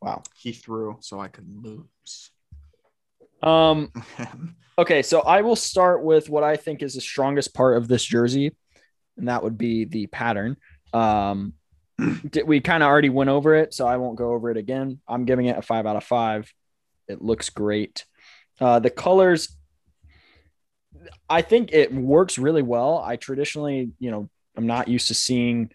Wow. 0.00 0.22
He 0.36 0.52
threw 0.52 0.98
so 1.00 1.20
I 1.20 1.28
could 1.28 1.48
lose. 1.48 2.30
Um. 3.42 3.90
Okay, 4.76 5.02
so 5.02 5.20
I 5.20 5.42
will 5.42 5.54
start 5.54 6.02
with 6.02 6.28
what 6.28 6.42
I 6.42 6.56
think 6.56 6.82
is 6.82 6.94
the 6.94 7.00
strongest 7.00 7.54
part 7.54 7.76
of 7.76 7.86
this 7.86 8.04
jersey, 8.04 8.56
and 9.16 9.28
that 9.28 9.42
would 9.42 9.58
be 9.58 9.84
the 9.84 10.06
pattern. 10.06 10.56
Um, 10.92 11.54
we 12.46 12.60
kind 12.60 12.82
of 12.82 12.88
already 12.88 13.10
went 13.10 13.30
over 13.30 13.54
it, 13.54 13.74
so 13.74 13.86
I 13.86 13.96
won't 13.96 14.16
go 14.16 14.32
over 14.32 14.50
it 14.50 14.56
again. 14.56 15.00
I'm 15.06 15.24
giving 15.24 15.46
it 15.46 15.58
a 15.58 15.62
five 15.62 15.86
out 15.86 15.96
of 15.96 16.04
five. 16.04 16.52
It 17.08 17.22
looks 17.22 17.50
great. 17.50 18.04
Uh, 18.60 18.78
the 18.78 18.90
colors, 18.90 19.56
I 21.28 21.42
think 21.42 21.72
it 21.72 21.92
works 21.92 22.38
really 22.38 22.62
well. 22.62 22.98
I 22.98 23.16
traditionally, 23.16 23.92
you 23.98 24.10
know, 24.10 24.30
I'm 24.56 24.66
not 24.66 24.88
used 24.88 25.08
to 25.08 25.14
seeing 25.14 25.70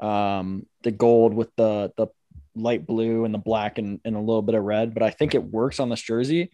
um, 0.00 0.66
the 0.82 0.90
gold 0.90 1.34
with 1.34 1.54
the 1.56 1.92
the 1.96 2.08
light 2.54 2.86
blue 2.86 3.24
and 3.24 3.32
the 3.32 3.38
black 3.38 3.78
and, 3.78 4.00
and 4.04 4.16
a 4.16 4.20
little 4.20 4.42
bit 4.42 4.54
of 4.54 4.64
red, 4.64 4.92
but 4.92 5.02
I 5.02 5.10
think 5.10 5.34
it 5.34 5.42
works 5.42 5.80
on 5.80 5.88
this 5.88 6.02
jersey. 6.02 6.50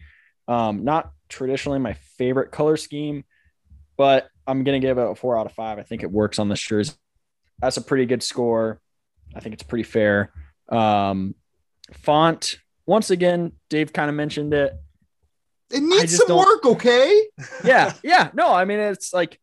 Um, 0.47 0.83
not 0.83 1.11
traditionally 1.27 1.79
my 1.79 1.93
favorite 2.17 2.51
color 2.51 2.77
scheme, 2.77 3.23
but 3.97 4.29
I'm 4.49 4.63
gonna 4.63 4.79
give 4.79 4.97
it 4.97 5.01
a 5.01 5.15
four 5.15 5.37
out 5.37 5.45
of 5.45 5.53
five. 5.53 5.77
I 5.77 5.83
think 5.83 6.03
it 6.03 6.11
works 6.11 6.39
on 6.39 6.49
this 6.49 6.59
jersey. 6.59 6.93
That's 7.59 7.77
a 7.77 7.81
pretty 7.81 8.05
good 8.05 8.23
score. 8.23 8.79
I 9.35 9.39
think 9.41 9.53
it's 9.53 9.63
pretty 9.63 9.83
fair. 9.83 10.31
Um, 10.69 11.35
font, 11.93 12.57
once 12.85 13.11
again, 13.11 13.51
Dave 13.69 13.93
kind 13.93 14.09
of 14.09 14.15
mentioned 14.15 14.53
it. 14.53 14.73
It 15.71 15.81
needs 15.83 16.17
some 16.17 16.27
don't- 16.27 16.37
work, 16.39 16.65
okay? 16.65 17.27
Yeah, 17.63 17.93
yeah. 18.03 18.31
No, 18.33 18.51
I 18.51 18.65
mean 18.65 18.79
it's 18.79 19.13
like 19.13 19.39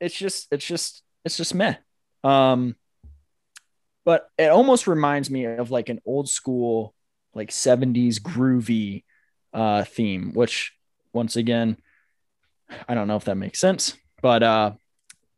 it's 0.00 0.14
just 0.14 0.48
it's 0.50 0.64
just 0.64 1.02
it's 1.24 1.36
just 1.36 1.54
meh. 1.54 1.74
Um, 2.24 2.76
but 4.04 4.28
it 4.38 4.50
almost 4.50 4.86
reminds 4.86 5.30
me 5.30 5.44
of 5.44 5.70
like 5.70 5.88
an 5.90 6.00
old 6.06 6.28
school 6.28 6.94
like 7.34 7.50
70s 7.50 8.18
groovy 8.18 9.04
uh 9.52 9.84
theme, 9.84 10.32
which 10.32 10.72
once 11.12 11.36
again, 11.36 11.76
I 12.88 12.94
don't 12.94 13.08
know 13.08 13.16
if 13.16 13.24
that 13.24 13.36
makes 13.36 13.58
sense, 13.58 13.96
but 14.22 14.42
uh 14.42 14.72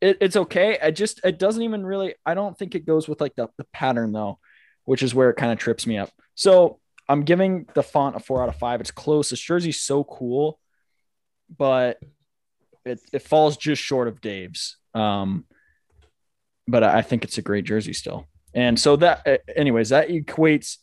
it, 0.01 0.19
it's 0.21 0.37
okay. 0.37 0.79
I 0.83 0.91
just 0.91 1.21
it 1.25 1.39
doesn't 1.39 1.63
even 1.63 1.87
really 1.87 2.15
I 2.27 2.35
don't 2.35 2.59
think 2.59 2.75
it 2.75 2.87
goes 2.87 3.09
with 3.09 3.21
like 3.21 3.35
the, 3.37 3.49
the 3.57 3.67
pattern 3.73 4.13
though, 4.13 4.39
which 4.85 5.03
is 5.03 5.15
where 5.15 5.31
it 5.31 5.37
kind 5.37 5.53
of 5.53 5.59
trips 5.59 5.87
me 5.87 5.99
up. 5.99 6.11
So 6.35 6.81
I'm 7.09 7.25
giving 7.25 7.67
the 7.75 7.83
font 7.83 8.17
a 8.17 8.21
four 8.21 8.43
out 8.43 8.49
of 8.49 8.57
five. 8.57 8.81
It's 8.81 8.91
close. 8.91 9.31
This 9.31 9.41
jersey's 9.41 9.81
so 9.81 10.05
cool, 10.05 10.59
but 11.57 11.99
it, 12.85 13.01
it 13.13 13.23
falls 13.23 13.57
just 13.57 13.83
short 13.83 14.09
of 14.09 14.21
Dave's. 14.21 14.77
Um, 14.95 15.45
but 16.67 16.83
I 16.83 17.03
think 17.03 17.25
it's 17.25 17.39
a 17.39 17.43
great 17.43 17.65
jersey 17.65 17.93
still. 17.93 18.27
And 18.55 18.79
so 18.79 18.97
that, 18.97 19.43
anyways, 19.55 19.91
that 19.91 20.09
equates 20.09 20.79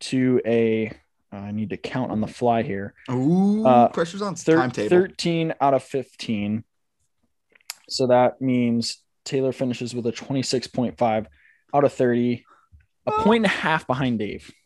to 0.00 0.40
a. 0.46 0.92
I 1.32 1.50
need 1.50 1.70
to 1.70 1.76
count 1.78 2.10
on 2.12 2.20
the 2.20 2.26
fly 2.26 2.62
here. 2.62 2.92
Ooh, 3.10 3.66
Uh, 3.66 3.88
pressure's 3.88 4.20
on 4.22 4.34
Thir- 4.34 4.56
timetable. 4.56 4.88
13 4.90 5.54
out 5.60 5.72
of 5.74 5.82
15. 5.82 6.64
So 7.88 8.06
that 8.08 8.40
means 8.40 8.98
Taylor 9.24 9.52
finishes 9.52 9.94
with 9.94 10.06
a 10.06 10.12
26.5 10.12 11.26
out 11.74 11.84
of 11.84 11.92
30, 11.92 12.44
a 13.06 13.12
point 13.12 13.44
and 13.44 13.46
a 13.46 13.48
half 13.56 13.86
behind 13.86 14.18
Dave. 14.18 14.50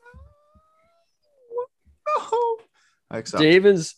Oh. 2.18 2.58
Dave 3.38 3.66
is 3.66 3.94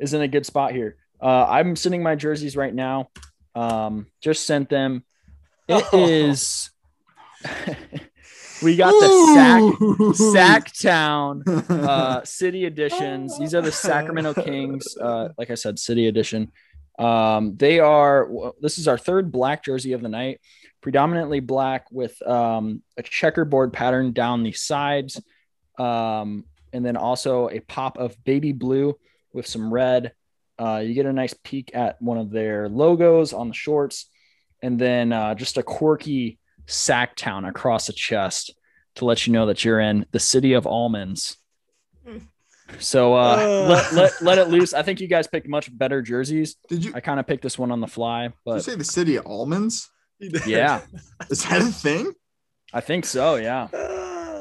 is 0.00 0.14
in 0.14 0.20
a 0.22 0.26
good 0.28 0.44
spot 0.44 0.72
here. 0.72 0.96
Uh, 1.20 1.44
I'm 1.48 1.76
sending 1.76 2.02
my 2.02 2.16
jerseys 2.16 2.56
right 2.56 2.74
now. 2.74 3.08
Um, 3.54 4.06
just 4.20 4.46
sent 4.46 4.68
them. 4.68 5.04
It 5.68 5.84
Oh. 5.92 5.98
is. 6.08 6.70
we 8.62 8.76
got 8.76 8.92
the 8.92 9.32
sack 9.34 9.62
Ooh. 9.82 10.12
Sacktown 10.34 11.70
uh, 11.70 12.24
City 12.24 12.64
editions. 12.64 13.38
These 13.38 13.54
are 13.54 13.60
the 13.60 13.72
Sacramento 13.72 14.34
Kings. 14.44 14.96
Uh, 14.96 15.30
like 15.36 15.50
I 15.50 15.54
said, 15.54 15.78
City 15.78 16.06
edition. 16.06 16.52
Um, 16.98 17.56
they 17.56 17.80
are. 17.80 18.28
This 18.60 18.78
is 18.78 18.88
our 18.88 18.98
third 18.98 19.32
black 19.32 19.64
jersey 19.64 19.92
of 19.92 20.02
the 20.02 20.08
night, 20.08 20.40
predominantly 20.80 21.40
black 21.40 21.86
with 21.90 22.20
um, 22.26 22.82
a 22.96 23.02
checkerboard 23.02 23.72
pattern 23.72 24.12
down 24.12 24.42
the 24.42 24.52
sides, 24.52 25.20
um, 25.78 26.44
and 26.72 26.84
then 26.84 26.96
also 26.96 27.48
a 27.48 27.60
pop 27.60 27.98
of 27.98 28.22
baby 28.24 28.52
blue 28.52 28.96
with 29.32 29.46
some 29.46 29.72
red. 29.72 30.12
Uh, 30.58 30.82
you 30.84 30.94
get 30.94 31.06
a 31.06 31.12
nice 31.12 31.34
peek 31.42 31.70
at 31.74 32.00
one 32.00 32.18
of 32.18 32.30
their 32.30 32.68
logos 32.68 33.32
on 33.32 33.48
the 33.48 33.54
shorts, 33.54 34.06
and 34.62 34.78
then 34.78 35.12
uh, 35.12 35.34
just 35.34 35.56
a 35.56 35.62
quirky 35.62 36.38
Sacktown 36.66 37.48
across 37.48 37.86
the 37.86 37.92
chest 37.92 38.54
to 38.96 39.04
let 39.04 39.26
you 39.26 39.32
know 39.32 39.46
that 39.46 39.64
you're 39.64 39.80
in 39.80 40.06
the 40.12 40.20
city 40.20 40.52
of 40.52 40.66
almonds. 40.66 41.36
So 42.78 43.14
uh, 43.14 43.36
Uh. 43.36 43.68
let, 43.68 43.92
let, 43.92 44.22
let 44.22 44.38
it 44.38 44.48
loose. 44.48 44.72
I 44.72 44.82
think 44.82 45.00
you 45.00 45.06
guys 45.08 45.26
picked 45.26 45.48
much 45.48 45.76
better 45.76 46.00
jerseys. 46.00 46.56
Did 46.68 46.84
you, 46.84 46.92
I 46.94 47.00
kind 47.00 47.20
of 47.20 47.26
picked 47.26 47.42
this 47.42 47.58
one 47.58 47.70
on 47.70 47.80
the 47.80 47.86
fly, 47.86 48.28
did 48.46 48.54
you 48.54 48.60
say 48.60 48.74
the 48.76 48.84
city 48.84 49.16
of 49.16 49.26
almonds? 49.26 49.90
yeah, 50.46 50.80
Is 51.30 51.44
that 51.44 51.60
a 51.62 51.64
thing? 51.66 52.12
I 52.72 52.80
think 52.80 53.04
so. 53.04 53.34
Yeah, 53.36 53.66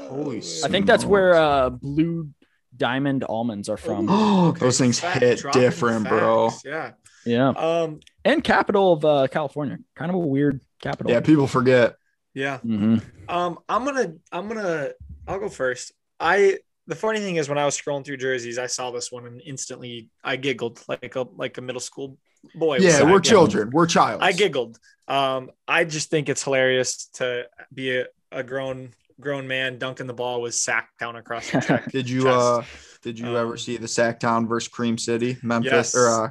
Holy 0.07 0.37
I 0.63 0.67
think 0.69 0.85
that's 0.85 1.03
where 1.03 1.33
uh, 1.33 1.69
blue 1.71 2.29
diamond 2.77 3.23
almonds 3.27 3.67
are 3.67 3.77
from. 3.77 4.07
Oh, 4.09 4.51
those 4.59 4.77
things 4.77 4.99
Fact- 4.99 5.19
hit 5.21 5.39
dropping 5.39 5.61
different, 5.61 6.07
bro. 6.07 6.51
Yeah. 6.63 6.91
Yeah, 7.25 7.49
Um. 7.49 7.99
and 8.23 8.43
capital 8.43 8.93
of 8.93 9.05
uh, 9.05 9.27
California. 9.29 9.77
Kind 9.95 10.09
of 10.09 10.15
a 10.15 10.19
weird 10.19 10.61
capital. 10.81 11.11
Yeah, 11.11 11.19
people 11.19 11.47
forget. 11.47 11.95
Yeah. 12.33 12.59
hmm 12.59 12.97
Um, 13.27 13.59
I'm 13.69 13.85
gonna, 13.85 14.13
I'm 14.31 14.47
gonna, 14.47 14.91
I'll 15.27 15.39
go 15.39 15.49
first. 15.49 15.91
I, 16.19 16.59
the 16.87 16.95
funny 16.95 17.19
thing 17.19 17.35
is, 17.37 17.47
when 17.49 17.57
I 17.57 17.65
was 17.65 17.79
scrolling 17.79 18.05
through 18.05 18.17
jerseys, 18.17 18.57
I 18.57 18.67
saw 18.67 18.91
this 18.91 19.11
one 19.11 19.25
and 19.25 19.41
instantly 19.45 20.09
I 20.23 20.35
giggled 20.35 20.81
like 20.87 21.15
a 21.15 21.25
like 21.35 21.57
a 21.57 21.61
middle 21.61 21.79
school 21.81 22.17
boy. 22.55 22.77
yeah, 22.77 23.03
we're 23.03 23.19
children. 23.19 23.69
We're 23.71 23.85
child. 23.87 24.21
I 24.21 24.31
giggled. 24.31 24.77
Um, 25.07 25.51
I 25.67 25.83
just 25.83 26.09
think 26.09 26.29
it's 26.29 26.43
hilarious 26.43 27.07
to 27.15 27.45
be 27.73 27.97
a, 27.97 28.05
a 28.31 28.43
grown 28.43 28.93
grown 29.19 29.47
man 29.47 29.77
dunking 29.77 30.07
the 30.07 30.13
ball 30.13 30.41
with 30.41 30.55
sack 30.55 30.89
down 30.99 31.15
across 31.15 31.51
the 31.51 31.61
check. 31.67 31.91
Did 31.91 32.09
you 32.09 32.23
chest. 32.23 32.35
uh 32.37 32.63
did 33.03 33.19
you 33.19 33.35
ever 33.37 33.51
Um, 33.51 33.57
see 33.57 33.77
the 33.77 33.87
Sacktown 33.87 34.47
versus 34.47 34.67
Cream 34.67 34.97
City, 34.97 35.37
Memphis 35.43 35.71
Yes. 35.71 35.95
or 35.95 36.07
uh 36.09 36.29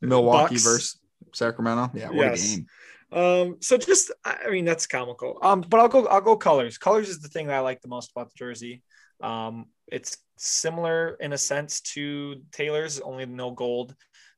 Milwaukee 0.00 0.54
Bucks. 0.54 0.64
versus 0.64 0.98
Sacramento? 1.32 1.90
Yeah, 1.94 2.08
what 2.08 2.16
Yes. 2.16 2.42
a 2.44 2.56
game. 2.56 2.66
Um, 3.12 3.56
so 3.60 3.76
just 3.76 4.12
I 4.24 4.50
mean 4.50 4.64
that's 4.64 4.86
comical. 4.86 5.38
Um, 5.42 5.62
but 5.62 5.80
I'll 5.80 5.88
go 5.88 6.06
I'll 6.06 6.20
go 6.20 6.36
colors. 6.36 6.78
Colors 6.78 7.08
is 7.08 7.20
the 7.20 7.28
thing 7.28 7.48
that 7.48 7.56
I 7.56 7.60
like 7.60 7.80
the 7.80 7.88
most 7.88 8.12
about 8.12 8.28
the 8.30 8.36
jersey. 8.36 8.82
Um, 9.20 9.66
it's 9.88 10.18
similar 10.36 11.16
in 11.20 11.32
a 11.32 11.38
sense 11.38 11.80
to 11.80 12.42
Taylor's, 12.52 13.00
only 13.00 13.26
no 13.26 13.50
gold. 13.50 13.94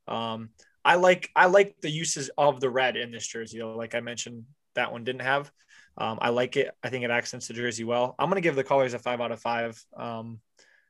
Um, 0.07 0.49
I 0.83 0.95
like 0.95 1.29
I 1.35 1.45
like 1.45 1.75
the 1.81 1.89
uses 1.89 2.29
of 2.37 2.59
the 2.59 2.69
red 2.69 2.97
in 2.97 3.11
this 3.11 3.27
jersey. 3.27 3.61
Like 3.63 3.95
I 3.95 4.01
mentioned, 4.01 4.43
that 4.75 4.91
one 4.91 5.03
didn't 5.03 5.21
have. 5.21 5.51
Um, 5.97 6.17
I 6.21 6.29
like 6.29 6.57
it. 6.57 6.71
I 6.83 6.89
think 6.89 7.05
it 7.05 7.11
accents 7.11 7.47
the 7.47 7.53
jersey 7.53 7.83
well. 7.83 8.15
I'm 8.17 8.29
gonna 8.29 8.41
give 8.41 8.55
the 8.55 8.63
colors 8.63 8.93
a 8.93 8.99
five 8.99 9.21
out 9.21 9.31
of 9.31 9.39
five. 9.39 9.81
Um, 9.95 10.39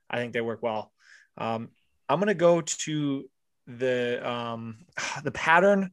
I 0.09 0.17
think 0.17 0.33
they 0.33 0.41
work 0.41 0.63
well. 0.63 0.91
Um, 1.37 1.69
I'm 2.09 2.19
gonna 2.19 2.33
go 2.33 2.61
to 2.61 3.29
the 3.67 4.27
um, 4.27 4.85
the 5.23 5.31
pattern. 5.31 5.91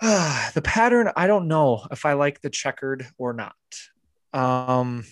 the 0.54 0.62
pattern. 0.62 1.10
I 1.14 1.26
don't 1.26 1.46
know 1.48 1.86
if 1.90 2.06
I 2.06 2.14
like 2.14 2.40
the 2.40 2.50
checkered 2.50 3.06
or 3.18 3.32
not. 3.32 3.54
Um, 4.32 5.04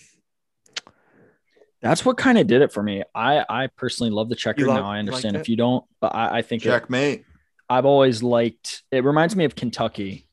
That's 1.81 2.03
what 2.03 2.17
kind 2.17 2.37
of 2.37 2.47
did 2.47 2.61
it 2.61 2.71
for 2.71 2.81
me. 2.81 3.03
I 3.13 3.45
I 3.47 3.67
personally 3.67 4.11
love 4.11 4.29
the 4.29 4.35
checker. 4.35 4.65
love- 4.65 4.77
now 4.77 4.89
I 4.89 4.99
understand 4.99 5.35
if 5.35 5.47
you 5.47 5.55
don't, 5.55 5.85
but 6.01 6.15
I, 6.15 6.39
I 6.39 6.41
think 6.41 6.65
it, 6.65 6.69
Checkmate. 6.69 7.23
I've 7.69 7.85
always 7.85 8.23
liked. 8.23 8.83
It 8.91 9.03
reminds 9.03 9.35
me 9.35 9.45
of 9.45 9.55
Kentucky, 9.55 10.27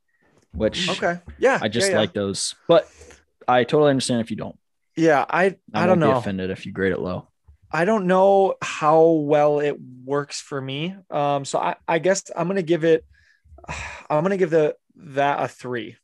which 0.52 0.88
okay, 0.88 1.20
yeah, 1.38 1.58
I 1.60 1.68
just 1.68 1.88
yeah, 1.88 1.94
yeah. 1.94 2.00
like 2.00 2.14
those. 2.14 2.54
But 2.66 2.90
I 3.46 3.64
totally 3.64 3.90
understand 3.90 4.22
if 4.22 4.30
you 4.30 4.36
don't. 4.38 4.58
Yeah, 4.96 5.24
I 5.28 5.44
I, 5.44 5.56
I, 5.74 5.86
won't 5.86 6.00
don't 6.00 6.08
be 6.08 6.12
know. 6.12 6.18
offended 6.18 6.50
if 6.50 6.64
you 6.64 6.72
grade 6.72 6.92
it 6.92 6.98
low. 6.98 7.28
I 7.70 7.84
don't 7.84 8.06
know 8.06 8.54
how 8.62 9.10
well 9.10 9.60
it 9.60 9.76
works 10.04 10.40
for 10.40 10.60
me. 10.60 10.96
Um, 11.10 11.44
so 11.44 11.58
I, 11.58 11.76
I 11.86 11.98
guess 11.98 12.30
I'm 12.34 12.48
gonna 12.48 12.62
give 12.62 12.84
it. 12.84 13.04
I'm 14.10 14.22
gonna 14.22 14.36
give 14.36 14.50
the 14.50 14.76
that 14.96 15.42
a 15.42 15.48
three. 15.48 15.96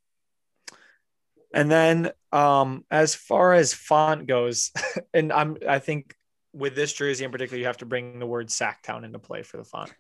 And 1.55 1.71
then, 1.71 2.11
um, 2.33 2.85
as 2.91 3.15
far 3.15 3.53
as 3.53 3.75
font 3.75 4.27
goes, 4.27 4.71
and 5.15 5.33
I'm 5.33 5.57
I 5.69 5.79
think 5.81 6.15
with 6.55 6.75
this 6.75 6.93
jersey 6.93 7.25
in 7.25 7.31
particular, 7.31 7.59
you 7.59 7.67
have 7.67 7.79
to 7.79 7.87
bring 7.87 8.19
the 8.19 8.27
word 8.27 8.49
Sacktown 8.49 9.05
into 9.05 9.19
play 9.19 9.43
for 9.43 9.57
the 9.59 9.65
font. 9.65 9.93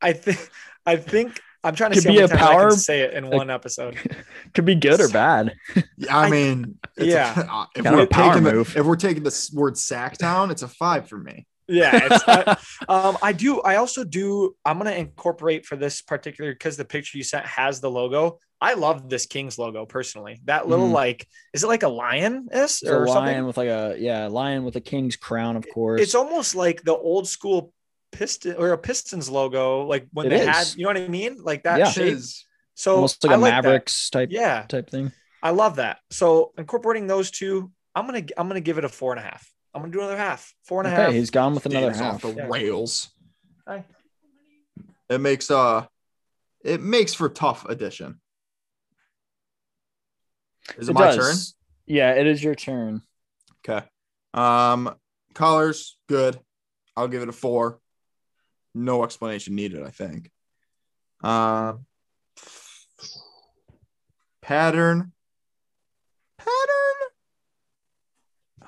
I 0.00 0.12
think 0.12 0.50
I 0.86 0.96
think 0.96 1.40
I'm 1.62 1.74
trying 1.74 1.92
to 1.92 1.96
Could 1.96 2.02
see 2.04 2.08
how 2.08 2.14
many 2.14 2.24
a 2.24 2.28
times 2.28 2.42
I 2.42 2.52
power- 2.52 2.68
can 2.70 2.78
say 2.78 3.00
it 3.02 3.14
in 3.14 3.28
one 3.28 3.48
episode. 3.50 3.96
Could 4.54 4.64
be 4.66 4.74
good 4.74 5.00
or 5.00 5.08
bad. 5.08 5.54
Yeah, 5.96 6.16
I 6.16 6.26
I- 6.26 6.30
mean, 6.30 6.78
it's 6.96 7.06
a- 7.06 7.10
yeah. 7.10 7.66
if 7.74 7.84
Kind 7.84 7.86
of 7.86 7.92
we're 7.94 8.02
a 8.02 8.06
power 8.06 8.32
taking 8.34 8.44
the, 8.44 8.52
move. 8.52 8.76
if 8.76 8.84
we're 8.84 8.96
taking 8.96 9.22
the 9.22 9.50
word 9.54 9.74
Sacktown, 9.74 10.50
it's 10.50 10.62
a 10.62 10.68
five 10.68 11.08
for 11.08 11.16
me. 11.18 11.46
Yeah, 11.68 12.06
it's, 12.06 12.22
I, 12.28 12.46
um, 12.88 13.18
I 13.22 13.32
do. 13.32 13.60
I 13.62 13.76
also 13.76 14.04
do. 14.04 14.54
I'm 14.64 14.78
gonna 14.78 14.92
incorporate 14.92 15.64
for 15.66 15.76
this 15.76 16.02
particular 16.02 16.52
because 16.52 16.76
the 16.76 16.84
picture 16.84 17.16
you 17.18 17.24
sent 17.24 17.46
has 17.46 17.80
the 17.80 17.90
logo. 17.90 18.38
I 18.60 18.74
love 18.74 19.08
this 19.08 19.26
Kings 19.26 19.58
logo 19.58 19.84
personally. 19.86 20.40
That 20.44 20.68
little 20.68 20.88
Mhm. 20.88 20.92
like, 20.92 21.26
is 21.52 21.64
it 21.64 21.68
like 21.68 21.82
a 21.82 21.88
lion 21.88 22.48
is 22.52 22.82
It's 22.82 22.90
a 22.90 22.98
or 22.98 23.06
lion 23.06 23.44
something? 23.44 23.46
with 23.46 23.56
like 23.56 23.68
a 23.68 23.96
yeah, 23.98 24.26
lion 24.26 24.64
with 24.64 24.76
a 24.76 24.80
king's 24.80 25.16
crown, 25.16 25.56
of 25.56 25.68
course. 25.68 26.02
It's 26.02 26.14
almost 26.14 26.54
like 26.54 26.82
the 26.82 26.94
old 26.96 27.28
school 27.28 27.72
piston 28.12 28.56
or 28.56 28.72
a 28.72 28.78
Pistons 28.78 29.28
logo, 29.28 29.82
like 29.86 30.06
when 30.12 30.26
It 30.26 30.32
they 30.32 30.38
had. 30.38 30.72
You 30.76 30.84
know 30.84 30.90
what 30.90 30.98
I 30.98 31.08
mean? 31.08 31.36
Like 31.42 31.64
that 31.64 31.78
Yeah. 31.78 31.92
shape. 31.92 32.14
Is 32.14 32.44
So 32.74 32.96
almost 32.96 33.22
like 33.24 33.32
I 33.32 33.34
a 33.34 33.38
like 33.38 33.54
that. 33.62 33.62
Mavericks 33.64 34.10
type 34.10 34.30
Yeah, 34.30 34.66
type 34.68 34.90
thing. 34.90 35.12
I 35.42 35.50
love 35.50 35.76
that. 35.76 36.00
So 36.10 36.52
incorporating 36.58 37.06
those 37.06 37.30
two, 37.30 37.72
I'm 37.94 38.06
gonna 38.06 38.24
I'm 38.36 38.48
gonna 38.48 38.60
give 38.60 38.78
it 38.78 38.84
a 38.84 38.90
four 38.90 39.12
and 39.12 39.20
a 39.20 39.24
half. 39.24 39.53
I'm 39.74 39.82
gonna 39.82 39.92
do 39.92 39.98
another 40.00 40.16
half. 40.16 40.54
Four 40.62 40.80
and 40.82 40.88
a 40.88 40.90
half. 40.90 41.08
Okay, 41.08 41.18
he's 41.18 41.30
gone 41.30 41.54
with 41.54 41.66
another 41.66 41.86
Davis 41.88 42.00
half. 42.00 42.14
off 42.24 42.34
the 42.34 42.34
Yeah. 42.42 42.46
rails. 42.48 43.10
Hi. 43.66 43.84
It 45.08 45.18
makes 45.20 45.50
uh, 45.50 45.86
it 46.62 46.80
makes 46.80 47.12
for 47.12 47.28
tough 47.28 47.64
addition. 47.68 48.20
Is 50.78 50.88
it, 50.88 50.92
It 50.92 50.94
my 50.94 51.06
does. 51.16 51.54
Yeah, 51.86 52.12
it 52.12 52.26
is 52.26 52.42
your 52.42 52.54
turn. 52.54 53.02
turn? 53.64 53.78
Okay. 53.80 53.86
Um, 54.32 54.94
colors 55.34 55.96
good. 56.08 56.38
I'll 56.96 57.08
give 57.08 57.22
it 57.22 57.28
a 57.28 57.32
four. 57.32 57.80
No 58.74 59.04
explanation 59.04 59.54
needed. 59.54 59.82
I 59.82 59.90
think. 59.90 60.30
Um, 61.22 61.84
pattern. 64.40 65.12
Pattern. 66.38 67.10
Oh 68.62 68.66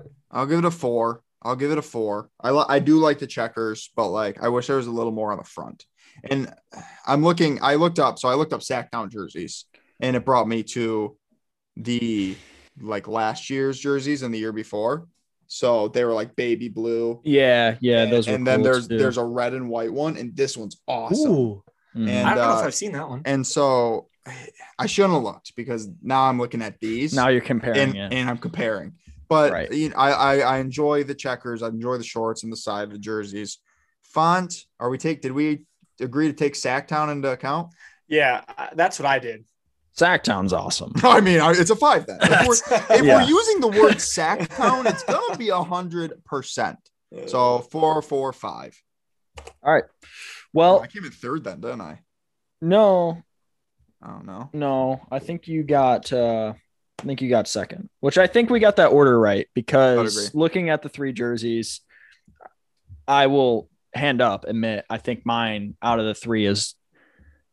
man. 0.00 0.10
I'll 0.30 0.46
give 0.46 0.58
it 0.60 0.64
a 0.64 0.70
four. 0.70 1.22
I'll 1.42 1.56
give 1.56 1.70
it 1.70 1.78
a 1.78 1.82
four. 1.82 2.30
I 2.40 2.50
li- 2.50 2.64
I 2.68 2.78
do 2.80 2.96
like 2.98 3.18
the 3.18 3.26
checkers, 3.26 3.90
but 3.94 4.08
like 4.08 4.42
I 4.42 4.48
wish 4.48 4.66
there 4.66 4.76
was 4.76 4.86
a 4.86 4.90
little 4.92 5.12
more 5.12 5.32
on 5.32 5.38
the 5.38 5.44
front. 5.44 5.84
And 6.24 6.52
I'm 7.06 7.22
looking. 7.22 7.58
I 7.62 7.74
looked 7.74 7.98
up. 7.98 8.18
So 8.18 8.28
I 8.28 8.34
looked 8.34 8.52
up 8.52 8.60
Sacktown 8.60 9.10
jerseys, 9.10 9.66
and 10.00 10.16
it 10.16 10.24
brought 10.24 10.48
me 10.48 10.62
to 10.64 11.16
the 11.76 12.36
like 12.80 13.06
last 13.08 13.50
year's 13.50 13.78
jerseys 13.78 14.22
and 14.22 14.32
the 14.34 14.38
year 14.38 14.52
before. 14.52 15.06
So 15.46 15.88
they 15.88 16.04
were 16.04 16.12
like 16.14 16.34
baby 16.34 16.68
blue. 16.68 17.20
Yeah, 17.22 17.76
yeah, 17.80 18.02
and, 18.02 18.12
those 18.12 18.26
were 18.26 18.34
and 18.34 18.46
then 18.46 18.56
cool 18.58 18.64
there's 18.64 18.88
too. 18.88 18.98
there's 18.98 19.16
a 19.18 19.24
red 19.24 19.52
and 19.54 19.68
white 19.68 19.92
one, 19.92 20.16
and 20.16 20.34
this 20.34 20.56
one's 20.56 20.80
awesome. 20.88 21.30
Ooh, 21.30 21.62
Mhm. 21.94 22.08
and- 22.08 22.28
I 22.28 22.34
don't 22.34 22.48
know 22.48 22.54
uh, 22.56 22.60
if 22.60 22.66
I've 22.66 22.74
seen 22.74 22.92
that 22.92 23.08
one. 23.08 23.22
And 23.24 23.46
so 23.46 24.08
I 24.76 24.86
shouldn't 24.86 25.14
have 25.14 25.22
looked 25.22 25.54
because 25.54 25.88
now 26.02 26.22
I'm 26.22 26.38
looking 26.38 26.60
at 26.62 26.80
these 26.80 27.14
now 27.14 27.28
you're 27.28 27.40
comparing 27.40 27.78
and, 27.80 27.94
it. 27.96 28.12
and 28.12 28.28
I'm 28.28 28.38
comparing. 28.38 28.94
But 29.28 29.52
Right. 29.52 29.72
you 29.72 29.88
know, 29.90 29.96
I, 29.96 30.10
I 30.10 30.38
I 30.38 30.58
enjoy 30.58 31.04
the 31.04 31.14
checkers. 31.14 31.62
I 31.62 31.68
enjoy 31.68 31.96
the 31.98 32.04
shorts 32.04 32.42
and 32.44 32.52
the 32.52 32.56
side 32.56 32.84
of 32.84 32.92
the 32.92 32.98
jerseys. 32.98 33.58
Font. 34.02 34.64
Are 34.80 34.88
we 34.88 34.98
take? 34.98 35.20
Did 35.22 35.32
we 35.32 35.64
agree 36.00 36.28
to 36.28 36.32
take 36.32 36.54
Sacktown 36.54 37.10
into 37.10 37.30
account? 37.30 37.72
Yeah, 38.08 38.42
that's 38.74 38.98
what 39.00 39.06
I 39.06 39.18
did. 39.18 39.44
Sacktown's 39.98 40.52
awesome. 40.52 40.92
I 41.02 41.20
mean, 41.20 41.40
it's 41.42 41.70
a 41.70 41.76
five 41.76 42.06
then. 42.06 42.18
If 42.22 42.46
we're, 42.46 42.96
if 42.96 43.02
Yeah. 43.04 43.16
we're 43.22 43.28
using 43.28 43.60
the 43.60 43.68
word 43.68 43.94
Sacktown, 43.96 44.86
it's 44.88 45.02
gonna 45.04 45.36
be 45.36 45.48
a 45.48 45.62
hundred 45.62 46.22
percent. 46.24 46.78
So 47.26 47.60
four, 47.60 48.02
four, 48.02 48.32
five. 48.32 48.80
All 49.62 49.72
right. 49.72 49.84
Well, 50.52 50.80
I 50.80 50.86
came 50.86 51.04
in 51.04 51.10
third 51.10 51.44
then, 51.44 51.60
didn't 51.60 51.80
I? 51.80 52.00
no, 52.60 53.22
I 54.02 54.08
don't 54.08 54.26
know. 54.26 54.50
no. 54.52 55.00
I 55.10 55.18
think 55.18 55.48
you 55.48 55.62
got 55.64 56.12
uh 56.12 56.52
I 56.98 57.02
think 57.02 57.20
you 57.20 57.28
got 57.28 57.46
second, 57.46 57.90
which 58.00 58.18
I 58.18 58.26
think 58.26 58.50
we 58.50 58.58
got 58.58 58.76
that 58.76 58.86
order 58.86 59.18
right 59.18 59.46
because 59.54 60.34
looking 60.34 60.70
at 60.70 60.82
the 60.82 60.88
three 60.88 61.12
jerseys, 61.12 61.80
I 63.06 63.26
will 63.26 63.68
hand 63.94 64.20
up 64.20 64.44
admit 64.46 64.84
I 64.90 64.98
think 64.98 65.24
mine 65.24 65.74
out 65.82 65.98
of 65.98 66.04
the 66.04 66.14
three 66.14 66.44
is 66.44 66.74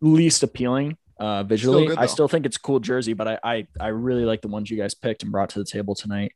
least 0.01 0.43
appealing 0.43 0.97
uh 1.19 1.43
visually. 1.43 1.87
good, 1.87 1.97
I 1.97 2.05
still 2.07 2.27
think 2.27 2.45
it's 2.45 2.57
a 2.57 2.59
cool 2.59 2.79
jersey, 2.79 3.13
but 3.13 3.27
I, 3.27 3.39
I 3.43 3.67
I 3.79 3.87
really 3.87 4.25
like 4.25 4.41
the 4.41 4.47
ones 4.47 4.69
you 4.69 4.77
guys 4.77 4.93
picked 4.93 5.23
and 5.23 5.31
brought 5.31 5.49
to 5.49 5.59
the 5.59 5.65
table 5.65 5.95
tonight. 5.95 6.33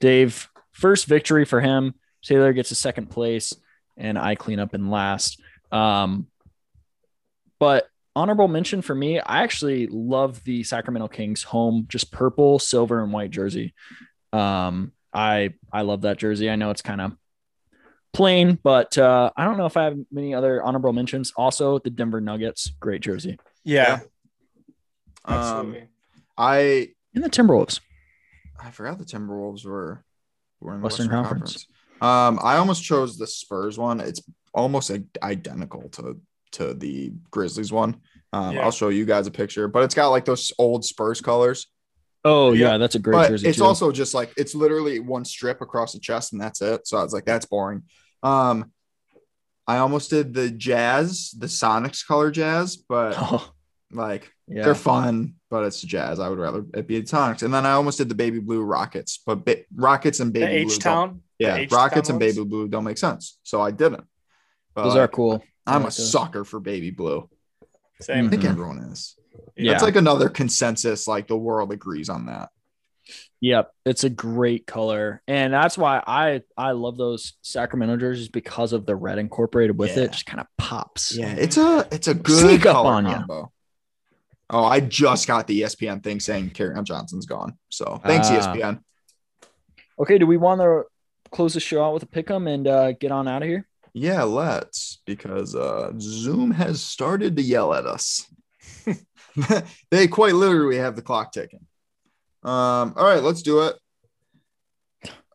Dave, 0.00 0.48
first 0.72 1.06
victory 1.06 1.44
for 1.44 1.60
him. 1.60 1.94
Taylor 2.24 2.52
gets 2.52 2.70
a 2.70 2.76
second 2.76 3.06
place, 3.06 3.52
and 3.96 4.18
I 4.18 4.34
clean 4.34 4.58
up 4.58 4.74
in 4.74 4.90
last. 4.90 5.40
Um, 5.70 6.26
but 7.58 7.86
honorable 8.14 8.48
mention 8.48 8.82
for 8.82 8.94
me, 8.94 9.18
I 9.20 9.42
actually 9.42 9.86
love 9.86 10.42
the 10.44 10.62
Sacramento 10.64 11.08
Kings 11.08 11.42
home, 11.42 11.86
just 11.88 12.12
purple, 12.12 12.58
silver, 12.58 13.02
and 13.02 13.12
white 13.12 13.30
jersey. 13.30 13.74
Um, 14.32 14.92
I 15.12 15.54
I 15.72 15.82
love 15.82 16.02
that 16.02 16.18
jersey. 16.18 16.48
I 16.50 16.56
know 16.56 16.70
it's 16.70 16.82
kind 16.82 17.00
of 17.00 17.12
plain, 18.12 18.58
but 18.62 18.96
uh, 18.98 19.30
I 19.36 19.44
don't 19.44 19.56
know 19.58 19.66
if 19.66 19.76
I 19.76 19.84
have 19.84 19.98
many 20.10 20.34
other 20.34 20.62
honorable 20.62 20.92
mentions. 20.92 21.32
Also, 21.36 21.78
the 21.78 21.90
Denver 21.90 22.20
Nuggets, 22.20 22.70
great 22.80 23.00
jersey, 23.02 23.38
Yeah, 23.64 24.00
Um, 25.24 25.34
absolutely. 25.34 25.88
I 26.36 26.88
and 27.14 27.22
the 27.24 27.30
Timberwolves. 27.30 27.80
I 28.62 28.70
forgot 28.70 28.98
the 28.98 29.04
Timberwolves 29.04 29.64
were 29.64 30.04
were 30.60 30.74
in 30.74 30.80
the 30.80 30.84
Western 30.84 31.06
Western, 31.06 31.24
Conference. 31.24 31.66
Conference. 32.00 32.38
Um, 32.40 32.40
I 32.42 32.56
almost 32.56 32.82
chose 32.84 33.16
the 33.18 33.26
Spurs 33.26 33.78
one. 33.78 34.00
It's 34.00 34.22
almost 34.54 34.90
like 34.90 35.04
identical 35.22 35.88
to 35.90 36.18
to 36.52 36.74
the 36.74 37.12
Grizzlies 37.30 37.72
one. 37.72 37.96
Um, 38.32 38.56
Yeah. 38.56 38.62
I'll 38.64 38.70
show 38.70 38.88
you 38.88 39.04
guys 39.04 39.26
a 39.26 39.30
picture, 39.30 39.68
but 39.68 39.82
it's 39.84 39.94
got 39.94 40.08
like 40.08 40.24
those 40.24 40.52
old 40.58 40.84
Spurs 40.84 41.20
colors. 41.20 41.66
Oh 42.24 42.52
Yeah. 42.52 42.72
yeah, 42.72 42.78
that's 42.78 42.94
a 42.94 42.98
great 43.00 43.14
but 43.16 43.28
jersey 43.28 43.48
it's 43.48 43.58
too. 43.58 43.64
also 43.64 43.90
just 43.92 44.14
like 44.14 44.32
it's 44.36 44.54
literally 44.54 45.00
one 45.00 45.24
strip 45.24 45.60
across 45.60 45.92
the 45.92 45.98
chest 45.98 46.32
and 46.32 46.40
that's 46.40 46.62
it. 46.62 46.86
So 46.86 46.96
I 46.98 47.02
was 47.02 47.12
like, 47.12 47.24
that's 47.24 47.46
boring. 47.46 47.82
Um, 48.22 48.70
I 49.66 49.78
almost 49.78 50.10
did 50.10 50.34
the 50.34 50.50
Jazz, 50.50 51.30
the 51.36 51.46
Sonics 51.46 52.06
color 52.06 52.30
Jazz, 52.30 52.76
but 52.76 53.14
oh, 53.18 53.52
like 53.92 54.32
yeah. 54.48 54.62
they're 54.64 54.74
fun, 54.74 55.34
but 55.50 55.64
it's 55.64 55.80
Jazz. 55.82 56.20
I 56.20 56.28
would 56.28 56.38
rather 56.38 56.64
it 56.74 56.86
be 56.86 57.00
the 57.00 57.06
Sonics. 57.06 57.42
And 57.42 57.52
then 57.52 57.66
I 57.66 57.72
almost 57.72 57.98
did 57.98 58.08
the 58.08 58.14
Baby 58.14 58.38
Blue 58.38 58.62
Rockets, 58.62 59.20
but 59.26 59.44
ba- 59.44 59.64
Rockets 59.74 60.20
and 60.20 60.32
Baby 60.32 60.46
H 60.46 60.66
Blue. 60.66 60.74
don't- 60.74 60.80
Town. 60.80 61.20
Yeah, 61.38 61.56
H-Town 61.56 61.76
Rockets 61.76 62.08
and? 62.08 62.20
Baby 62.20 62.44
Blue 62.44 62.68
don't 62.68 62.84
make 62.84 62.98
sense. 62.98 63.38
So 63.42 63.60
I 63.60 63.72
didn't. 63.72 64.04
But 64.76 64.84
Those 64.84 64.94
are 64.96 65.08
cool. 65.08 65.42
I 65.66 65.74
I'm 65.76 65.82
like 65.82 65.92
a 65.92 65.96
those. 65.96 66.10
sucker 66.10 66.44
for 66.44 66.60
Baby 66.60 66.90
Blue. 66.90 67.28
Same. 68.00 68.26
I 68.26 68.28
think 68.30 68.42
Mhm. 68.42 68.50
everyone 68.50 68.78
is. 68.78 69.16
Yeah. 69.56 69.72
It's 69.72 69.82
like 69.82 69.96
another 69.96 70.28
consensus. 70.28 71.06
Like 71.06 71.28
the 71.28 71.36
world 71.36 71.72
agrees 71.72 72.08
on 72.08 72.26
that. 72.26 72.50
Yep, 73.40 73.72
it's 73.84 74.04
a 74.04 74.10
great 74.10 74.66
color, 74.68 75.20
and 75.26 75.52
that's 75.52 75.76
why 75.76 76.00
I 76.06 76.42
I 76.56 76.70
love 76.72 76.96
those 76.96 77.32
Sacramento 77.42 77.96
jerseys 77.96 78.28
because 78.28 78.72
of 78.72 78.86
the 78.86 78.94
red 78.94 79.18
incorporated 79.18 79.76
with 79.76 79.96
Yeah. 79.96 80.04
it. 80.04 80.12
Just 80.12 80.26
kind 80.26 80.40
of 80.40 80.46
pops. 80.58 81.16
Yeah, 81.16 81.34
it's 81.34 81.56
a 81.56 81.86
it's 81.90 82.06
a 82.06 82.14
good 82.14 82.38
Sneak 82.40 82.66
up 82.66 82.74
color 82.76 82.92
on 82.92 83.04
ya. 83.06 83.14
combo. 83.18 83.52
Oh, 84.50 84.64
I 84.64 84.78
just 84.80 85.26
got 85.26 85.46
the 85.48 85.62
ESPN 85.62 86.02
thing 86.02 86.20
saying 86.20 86.50
Kerryon 86.50 86.84
Johnson's 86.84 87.26
gone. 87.26 87.58
So 87.70 88.00
thanks, 88.04 88.30
E 88.30 88.36
Ah. 88.36 88.38
ESPN. 88.54 88.80
Okay, 89.98 90.18
do 90.18 90.26
we 90.26 90.36
want 90.36 90.60
to 90.60 90.84
close 91.30 91.54
the 91.54 91.60
show 91.60 91.84
out 91.84 91.94
with 91.94 92.02
a 92.04 92.06
pick 92.06 92.30
'em 92.30 92.46
and 92.46 92.66
uh, 92.68 92.92
get 92.92 93.10
on 93.10 93.26
out 93.26 93.42
of 93.42 93.48
here? 93.48 93.66
Yeah, 93.94 94.22
let's 94.22 95.02
because 95.06 95.54
uh 95.54 95.92
Zoom 95.98 96.50
has 96.52 96.82
started 96.82 97.36
to 97.36 97.42
yell 97.42 97.74
at 97.74 97.86
us. 97.86 98.26
they 99.90 100.08
quite 100.08 100.34
literally 100.34 100.78
have 100.78 100.96
the 100.96 101.02
clock 101.02 101.32
ticking. 101.32 101.66
Um, 102.42 102.94
all 102.96 103.04
right, 103.04 103.22
let's 103.22 103.42
do 103.42 103.62
it. 103.62 103.76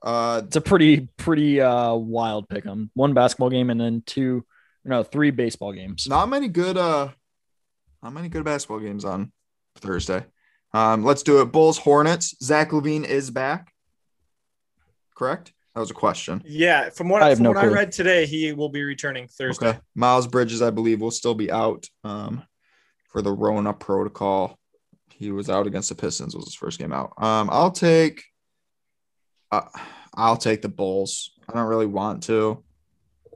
Uh 0.02 0.42
It's 0.46 0.56
a 0.56 0.62
pretty 0.62 1.08
pretty 1.18 1.62
uh, 1.62 1.94
wild 1.94 2.50
pick 2.50 2.66
'em. 2.66 2.90
One 2.94 3.14
basketball 3.14 3.50
game 3.50 3.70
and 3.70 3.80
then 3.80 4.02
two, 4.06 4.46
no, 4.84 5.04
three 5.04 5.32
baseball 5.32 5.74
games. 5.74 6.08
not 6.08 6.30
many 6.30 6.48
good 6.48 6.78
uh 6.78 7.10
not 8.04 8.14
many 8.14 8.30
good 8.30 8.44
basketball 8.46 8.80
games 8.80 9.06
on 9.06 9.32
Thursday. 9.78 10.26
Um, 10.74 11.04
let's 11.04 11.24
do 11.24 11.42
it. 11.42 11.52
Bulls 11.52 11.78
Hornets. 11.78 12.36
Zach 12.44 12.72
LaVine 12.72 13.06
is 13.06 13.32
back. 13.32 13.74
Correct? 15.16 15.52
That 15.78 15.82
was 15.82 15.92
a 15.92 15.94
question. 15.94 16.42
Yeah, 16.44 16.90
from 16.90 17.08
what, 17.08 17.22
I 17.22 17.36
from 17.36 17.44
no 17.44 17.52
what 17.52 17.60
I 17.60 17.68
read 17.68 17.92
today, 17.92 18.26
he 18.26 18.52
will 18.52 18.70
be 18.70 18.84
returning 18.84 19.28
Thursday. 19.28 19.68
Okay. 19.68 19.80
Miles 19.94 20.26
Bridges, 20.26 20.64
I 20.64 20.72
believe, 20.72 21.02
will 21.02 21.12
still 21.12 21.36
be 21.36 21.52
out 21.52 21.88
um, 22.04 22.42
for 23.10 23.22
the 23.22 23.32
Rona 23.32 23.74
protocol. 23.74 24.58
he 25.12 25.30
was 25.30 25.52
out 25.52 25.68
against 25.68 25.90
the 25.90 25.94
Pistons. 25.94 26.36
Was 26.36 26.46
his 26.46 26.56
first 26.56 26.80
game 26.80 26.92
out. 26.92 27.14
Um, 27.22 27.48
I'll 27.52 27.70
take. 27.70 28.24
Uh, 29.52 29.70
I'll 30.16 30.36
take 30.36 30.64
the 30.64 30.68
Bulls. 30.68 31.34
I 31.48 31.54
don't 31.54 31.68
really 31.68 31.86
want 31.86 32.24
to. 32.24 32.64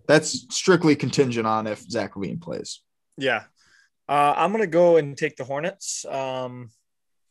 That's 0.08 0.48
strictly 0.50 0.96
contingent 0.96 1.46
on 1.46 1.68
if 1.68 1.82
Zach 1.82 2.16
LaVine 2.16 2.42
plays. 2.42 2.82
Yeah. 3.20 3.44
Uh, 4.10 4.34
I'm 4.36 4.52
gonna 4.52 4.66
go 4.66 4.98
and 4.98 5.16
take 5.16 5.36
the 5.36 5.44
Hornets. 5.44 6.06
Um, 6.06 6.72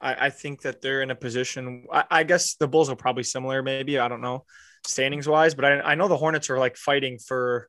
I, 0.01 0.27
I 0.27 0.31
think 0.31 0.62
that 0.62 0.81
they're 0.81 1.03
in 1.03 1.11
a 1.11 1.16
position. 1.16 1.88
I, 1.92 2.05
I 2.12 2.23
guess 2.23 2.55
the 2.55 2.68
Bulls 2.68 2.90
are 2.90 2.94
probably 2.94 3.25
similar, 3.25 3.61
maybe. 3.61 3.99
I 3.99 4.07
don't 4.07 4.20
know, 4.20 4.44
standings 4.85 5.29
wise, 5.29 5.55
but 5.55 5.64
I, 5.64 5.81
I 5.81 5.95
know 5.95 6.09
the 6.09 6.16
Hornets 6.16 6.51
are 6.51 6.59
like 6.59 6.77
fighting 6.77 7.19
for, 7.19 7.69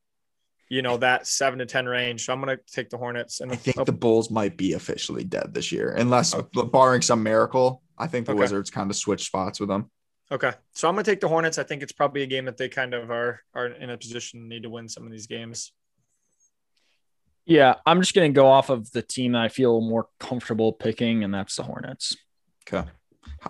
you 0.69 0.81
know, 0.81 0.97
that 0.97 1.27
seven 1.27 1.59
to 1.59 1.65
ten 1.65 1.85
range. 1.85 2.25
So 2.25 2.33
I'm 2.33 2.39
gonna 2.39 2.57
take 2.71 2.89
the 2.89 2.97
Hornets. 2.97 3.41
And 3.41 3.51
I 3.51 3.55
think 3.55 3.85
the 3.85 3.91
Bulls 3.91 4.29
might 4.31 4.57
be 4.57 4.73
officially 4.73 5.23
dead 5.23 5.53
this 5.53 5.71
year, 5.71 5.91
unless 5.91 6.33
oh. 6.33 6.43
barring 6.63 7.01
some 7.01 7.23
miracle. 7.23 7.81
I 7.97 8.07
think 8.07 8.25
the 8.25 8.31
Okay. 8.31 8.39
Wizards 8.39 8.69
kind 8.69 8.89
of 8.89 8.95
switch 8.95 9.25
spots 9.25 9.59
with 9.59 9.69
them. 9.69 9.91
Okay, 10.31 10.53
so 10.73 10.87
I'm 10.87 10.95
gonna 10.95 11.03
take 11.03 11.19
the 11.19 11.27
Hornets. 11.27 11.57
I 11.57 11.63
think 11.63 11.83
it's 11.83 11.91
probably 11.91 12.23
a 12.23 12.27
game 12.27 12.45
that 12.45 12.55
they 12.55 12.69
kind 12.69 12.93
of 12.93 13.11
are 13.11 13.41
are 13.53 13.67
in 13.67 13.89
a 13.89 13.97
position 13.97 14.39
to 14.39 14.47
need 14.47 14.63
to 14.63 14.69
win 14.69 14.87
some 14.87 15.05
of 15.05 15.11
these 15.11 15.27
games. 15.27 15.73
Yeah, 17.45 17.75
I'm 17.85 17.99
just 17.99 18.15
gonna 18.15 18.29
go 18.29 18.47
off 18.47 18.69
of 18.69 18.89
the 18.91 19.01
team 19.01 19.33
that 19.33 19.41
I 19.41 19.49
feel 19.49 19.81
more 19.81 20.07
comfortable 20.19 20.71
picking, 20.71 21.25
and 21.25 21.33
that's 21.33 21.57
the 21.57 21.63
Hornets. 21.63 22.15
Okay. 22.65 22.87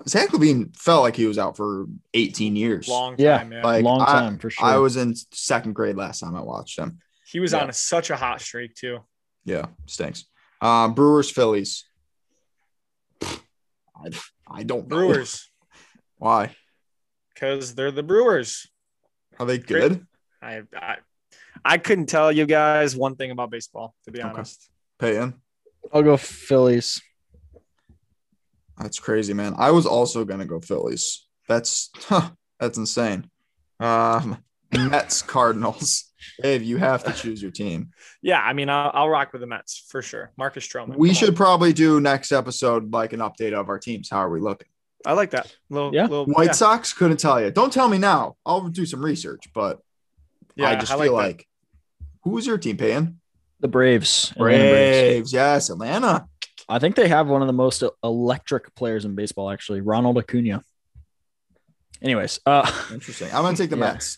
Zach 0.08 0.30
LaVine 0.30 0.76
felt 0.78 1.04
like 1.04 1.16
he 1.16 1.26
was 1.26 1.38
out 1.38 1.58
for 1.58 1.86
18 2.14 2.56
years. 2.56 2.88
Long 2.88 3.16
time, 3.18 3.52
yeah. 3.52 3.62
Like, 3.64 3.84
Long 3.84 4.02
I- 4.02 4.06
time 4.06 4.38
for 4.40 4.50
sure. 4.50 4.66
I 4.66 4.78
was 4.78 4.98
in 4.98 5.16
second 5.32 5.74
grade 5.74 5.96
last 5.96 6.20
time 6.20 6.36
I 6.36 6.42
watched 6.42 6.78
him. 6.80 7.00
he 7.26 7.40
was 7.40 7.54
yeah. 7.54 7.60
on 7.62 7.70
a, 7.70 7.74
such 7.74 8.10
a 8.10 8.16
hot 8.16 8.42
streak 8.42 8.76
too. 8.76 9.00
Yeah, 9.46 9.68
stinks. 9.88 10.26
Um, 10.62 10.94
Brewers, 10.94 11.30
Phillies. 11.32 11.86
I, 13.24 14.10
I 14.50 14.64
don't 14.64 14.88
know. 14.88 14.96
Brewers, 14.98 15.50
Why? 16.18 16.56
because 17.34 17.74
they're 17.76 17.92
the 17.92 18.04
Brewers. 18.04 18.68
Are 19.40 19.46
they 19.46 19.58
good? 19.58 20.06
I, 20.42 20.62
I 20.76 20.98
I 21.64 21.78
couldn't 21.78 22.06
tell 22.08 22.32
you 22.32 22.46
guys 22.46 22.96
one 22.96 23.16
thing 23.16 23.32
about 23.32 23.50
baseball, 23.52 23.96
to 24.06 24.12
be 24.12 24.20
Okay. 24.20 24.30
honest. 24.30 24.70
Peyton. 25.00 25.42
I'll 25.94 26.04
go 26.04 26.18
Phillies. 26.18 27.02
That's 28.82 29.00
crazy, 29.00 29.34
man. 29.34 29.54
I 29.58 29.72
was 29.72 29.86
also 29.86 30.26
gonna 30.26 30.46
go 30.46 30.60
Phillies. 30.60 31.28
That's 31.48 31.90
huh, 31.96 32.32
that's 32.60 32.78
insane. 32.78 33.30
Um, 33.80 34.44
Mets, 34.74 35.22
Cardinals. 35.36 36.06
Dave, 36.42 36.62
you 36.64 36.78
have 36.78 37.04
to 37.06 37.14
choose 37.14 37.42
your 37.42 37.52
team. 37.52 37.90
Yeah, 38.22 38.40
I 38.42 38.54
mean, 38.54 38.70
I'll, 38.70 38.92
I'll 38.94 39.10
rock 39.10 39.32
with 39.34 39.42
the 39.42 39.48
Mets 39.48 39.86
for 39.90 40.02
sure. 40.04 40.32
Marcus 40.38 40.68
Stroman. 40.68 40.96
We 40.96 41.14
should 41.16 41.30
on. 41.30 41.36
probably 41.36 41.74
do 41.74 42.00
next 42.00 42.32
episode 42.32 42.94
like 42.94 43.14
an 43.14 43.20
update 43.22 43.54
of 43.54 43.70
our 43.70 43.80
teams. 43.80 44.10
How 44.10 44.20
are 44.20 44.30
we 44.30 44.40
looking? 44.40 44.68
I 45.04 45.14
like 45.14 45.32
that. 45.32 45.54
Little, 45.72 45.94
Yeah. 45.94 46.04
little, 46.04 46.26
White 46.26 46.46
yeah. 46.48 46.52
Sox 46.52 46.94
couldn't 46.94 47.18
tell 47.18 47.42
you. 47.42 47.50
Don't 47.50 47.74
tell 47.74 47.90
me 47.90 47.98
now. 47.98 48.36
I'll 48.46 48.68
do 48.70 48.86
some 48.86 49.04
research, 49.04 49.46
but 49.54 49.82
Yeah, 50.56 50.70
I 50.70 50.76
just 50.76 50.92
I 50.92 51.00
feel 51.00 51.14
like 51.14 51.26
like 51.38 51.48
who's 52.24 52.46
your 52.46 52.60
team, 52.60 52.78
Peyton? 52.78 53.20
The 53.60 53.68
Braves. 53.68 54.32
Atlanta 54.36 54.58
Braves. 54.58 54.72
Braves. 54.72 55.34
Yes, 55.34 55.70
Atlanta. 55.72 56.28
I 56.72 56.80
think 56.80 56.96
they 56.96 57.10
have 57.10 57.28
one 57.28 57.42
of 57.42 57.48
the 57.48 57.54
most 57.54 57.84
electric 58.04 58.74
players 58.76 59.04
in 59.04 59.14
baseball, 59.14 59.50
actually, 59.50 59.82
Ronald 59.82 60.18
Acuna. 60.18 60.64
Anyways, 62.02 62.40
uh, 62.46 62.72
Interesting. 62.92 63.28
I'm 63.28 63.44
gonna 63.44 63.58
take 63.58 63.70
the 63.70 63.76
Yeah. 63.78 63.94
Mets. 63.94 64.18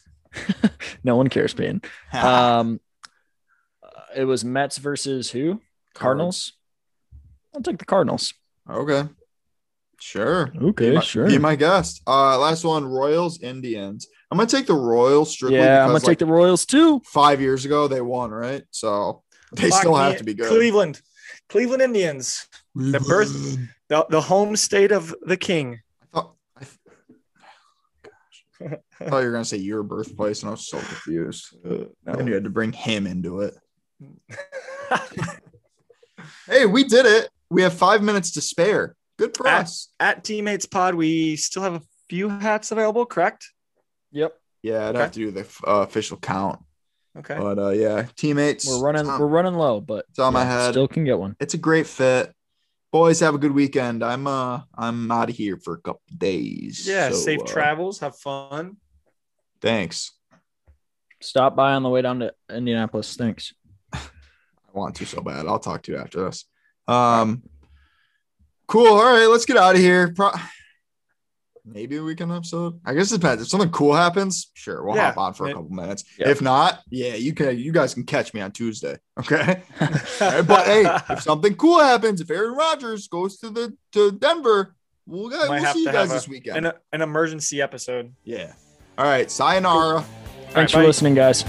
no 1.03 1.15
one 1.15 1.27
cares, 1.29 1.53
Payne. 1.53 1.81
Um, 2.13 2.79
uh, 3.83 3.87
it 4.15 4.25
was 4.25 4.45
Mets 4.45 4.77
versus 4.77 5.31
who? 5.31 5.61
Cardinals. 5.93 6.53
I'll 7.55 7.61
take 7.61 7.79
the 7.79 7.85
Cardinals. 7.85 8.33
Okay. 8.69 9.03
Sure. 9.99 10.51
Okay, 10.61 10.89
be 10.91 10.95
my, 10.95 11.01
sure. 11.01 11.27
Be 11.27 11.37
my 11.37 11.55
guest. 11.55 12.01
Uh, 12.05 12.37
last 12.37 12.63
one: 12.63 12.85
Royals, 12.85 13.41
Indians. 13.41 14.07
I'm 14.29 14.37
gonna 14.37 14.49
take 14.49 14.65
the 14.65 14.73
Royals 14.73 15.31
strictly 15.31 15.59
yeah, 15.59 15.81
I'm 15.81 15.87
gonna 15.87 15.93
because 15.93 16.01
take 16.03 16.07
like, 16.09 16.17
the 16.19 16.25
Royals 16.25 16.65
too. 16.65 17.01
five 17.05 17.39
years 17.39 17.65
ago 17.65 17.87
they 17.87 18.01
won, 18.01 18.31
right? 18.31 18.63
So 18.71 19.23
they 19.53 19.69
Fuck 19.69 19.79
still 19.79 19.93
me, 19.93 19.99
have 19.99 20.17
to 20.17 20.23
be 20.23 20.33
good. 20.33 20.49
Cleveland, 20.49 21.01
Cleveland 21.49 21.81
Indians, 21.81 22.47
the 22.75 22.99
birth- 22.99 23.57
the, 23.89 24.05
the 24.09 24.21
home 24.21 24.55
state 24.55 24.91
of 24.91 25.13
the 25.21 25.37
king. 25.37 25.81
I 26.01 26.05
thought, 26.13 26.33
I, 26.57 26.65
gosh. 28.03 28.79
I 28.99 29.05
thought 29.09 29.19
you 29.19 29.25
were 29.27 29.31
gonna 29.31 29.45
say 29.45 29.57
your 29.57 29.83
birthplace, 29.83 30.41
and 30.41 30.49
I 30.49 30.51
was 30.51 30.67
so 30.67 30.77
confused. 30.79 31.55
And 31.63 32.27
you 32.27 32.33
had 32.33 32.43
to 32.45 32.49
bring 32.49 32.71
him 32.73 33.05
into 33.07 33.41
it. 33.41 33.55
Hey, 36.45 36.65
we 36.65 36.83
did 36.83 37.05
it. 37.05 37.29
We 37.49 37.61
have 37.61 37.73
five 37.73 38.01
minutes 38.03 38.31
to 38.33 38.41
spare. 38.41 38.95
Good 39.17 39.35
for 39.37 39.47
At- 39.47 39.61
us. 39.63 39.89
At 39.99 40.23
Teammates 40.25 40.65
Pod, 40.65 40.93
we 40.95 41.35
still 41.37 41.63
have 41.63 41.75
a 41.75 41.81
few 42.09 42.27
hats 42.27 42.71
available, 42.71 43.05
correct? 43.05 43.49
Yep. 44.11 44.33
Yeah, 44.61 44.87
I'd 44.87 44.89
Okay. 44.95 44.99
have 44.99 45.11
to 45.13 45.19
do 45.19 45.31
the 45.31 45.41
uh, 45.65 45.81
official 45.81 46.17
count, 46.17 46.59
Okay. 47.15 47.37
but 47.37 47.59
uh, 47.59 47.69
yeah, 47.69 48.07
teammates. 48.15 48.67
We're 48.67 48.81
running. 48.81 49.07
on- 49.07 49.19
We're 49.19 49.27
running 49.27 49.53
low, 49.53 49.79
but 49.81 50.05
it's 50.09 50.19
on 50.19 50.33
my 50.33 50.45
head. 50.45 50.71
Still 50.71 50.87
can 50.87 51.03
get 51.03 51.19
one. 51.19 51.35
it's 51.39 51.53
a 51.53 51.57
great 51.59 51.85
fit. 51.87 52.33
Boys, 52.91 53.19
have 53.21 53.33
a 53.35 53.37
good 53.39 53.51
weekend. 53.53 54.03
I'm 54.03 54.27
uh 54.27 54.61
I'm 54.77 55.09
out 55.11 55.29
of 55.29 55.35
here 55.35 55.57
for 55.57 55.73
a 55.73 55.81
couple 55.81 56.01
days. 56.15 56.87
yeah, 56.87 57.09
so, 57.09 57.15
safe 57.15 57.39
uh, 57.41 57.45
travels. 57.45 57.99
Have 57.99 58.15
fun. 58.17 58.77
Thanks. 59.61 60.11
Stop 61.21 61.55
by 61.55 61.73
on 61.73 61.83
the 61.83 61.89
way 61.89 62.01
down 62.01 62.19
to 62.19 62.33
Indianapolis. 62.51 63.15
Thanks. 63.15 63.53
I 63.93 63.99
want 64.73 64.95
to 64.95 65.05
so 65.05 65.21
bad. 65.21 65.47
I'll 65.47 65.59
talk 65.59 65.83
to 65.83 65.91
you 65.91 65.97
after 65.97 66.25
this. 66.25 66.45
Um, 66.87 67.43
cool. 68.67 68.87
All 68.87 69.13
right, 69.13 69.27
let's 69.27 69.45
get 69.45 69.57
out 69.57 69.75
of 69.75 69.81
here. 69.81 70.13
Pro- 70.13 70.31
Maybe 71.65 71.97
we 71.99 72.13
can 72.15 72.29
episode. 72.31 72.79
I 72.85 72.93
guess 72.93 73.11
it 73.11 73.21
depends. 73.21 73.41
If 73.41 73.47
something 73.47 73.69
cool 73.69 73.93
happens, 73.93 74.51
sure, 74.53 74.83
we'll 74.83 74.95
Yeah, 74.97 75.07
hop 75.13 75.17
on 75.17 75.33
for 75.33 75.47
a 75.47 75.53
couple 75.53 75.69
minutes. 75.69 76.03
Yeah. 76.19 76.29
If 76.29 76.41
not, 76.41 76.81
yeah, 76.89 77.15
you 77.15 77.33
can. 77.33 77.57
You 77.57 77.71
guys 77.71 77.93
can 77.93 78.03
catch 78.03 78.33
me 78.33 78.41
on 78.41 78.51
Tuesday. 78.51 78.97
Okay. 79.19 79.61
All 79.79 79.87
right, 80.31 80.41
but 80.47 80.65
hey, 80.65 80.85
if 81.11 81.21
something 81.21 81.55
cool 81.55 81.79
happens, 81.79 82.19
if 82.19 82.29
Aaron 82.31 82.53
Rodgers 82.55 83.07
goes 83.07 83.37
to 83.37 83.49
the 83.51 83.77
to 83.93 84.11
Denver, 84.11 84.75
we'll, 85.05 85.29
Might 85.29 85.61
we'll 85.61 85.73
see 85.73 85.79
you 85.83 85.85
guys 85.85 85.95
have 86.07 86.09
this 86.09 86.27
weekend. 86.27 86.65
an, 86.65 86.73
an 86.91 87.01
emergency 87.01 87.61
episode. 87.61 88.13
yeah. 88.23 88.53
All 88.97 89.05
right. 89.05 89.29
Sayonara. 89.31 90.03
Thanks 90.49 90.71
bye. 90.73 90.81
for 90.81 90.87
listening, 90.87 91.13
guys. 91.15 91.45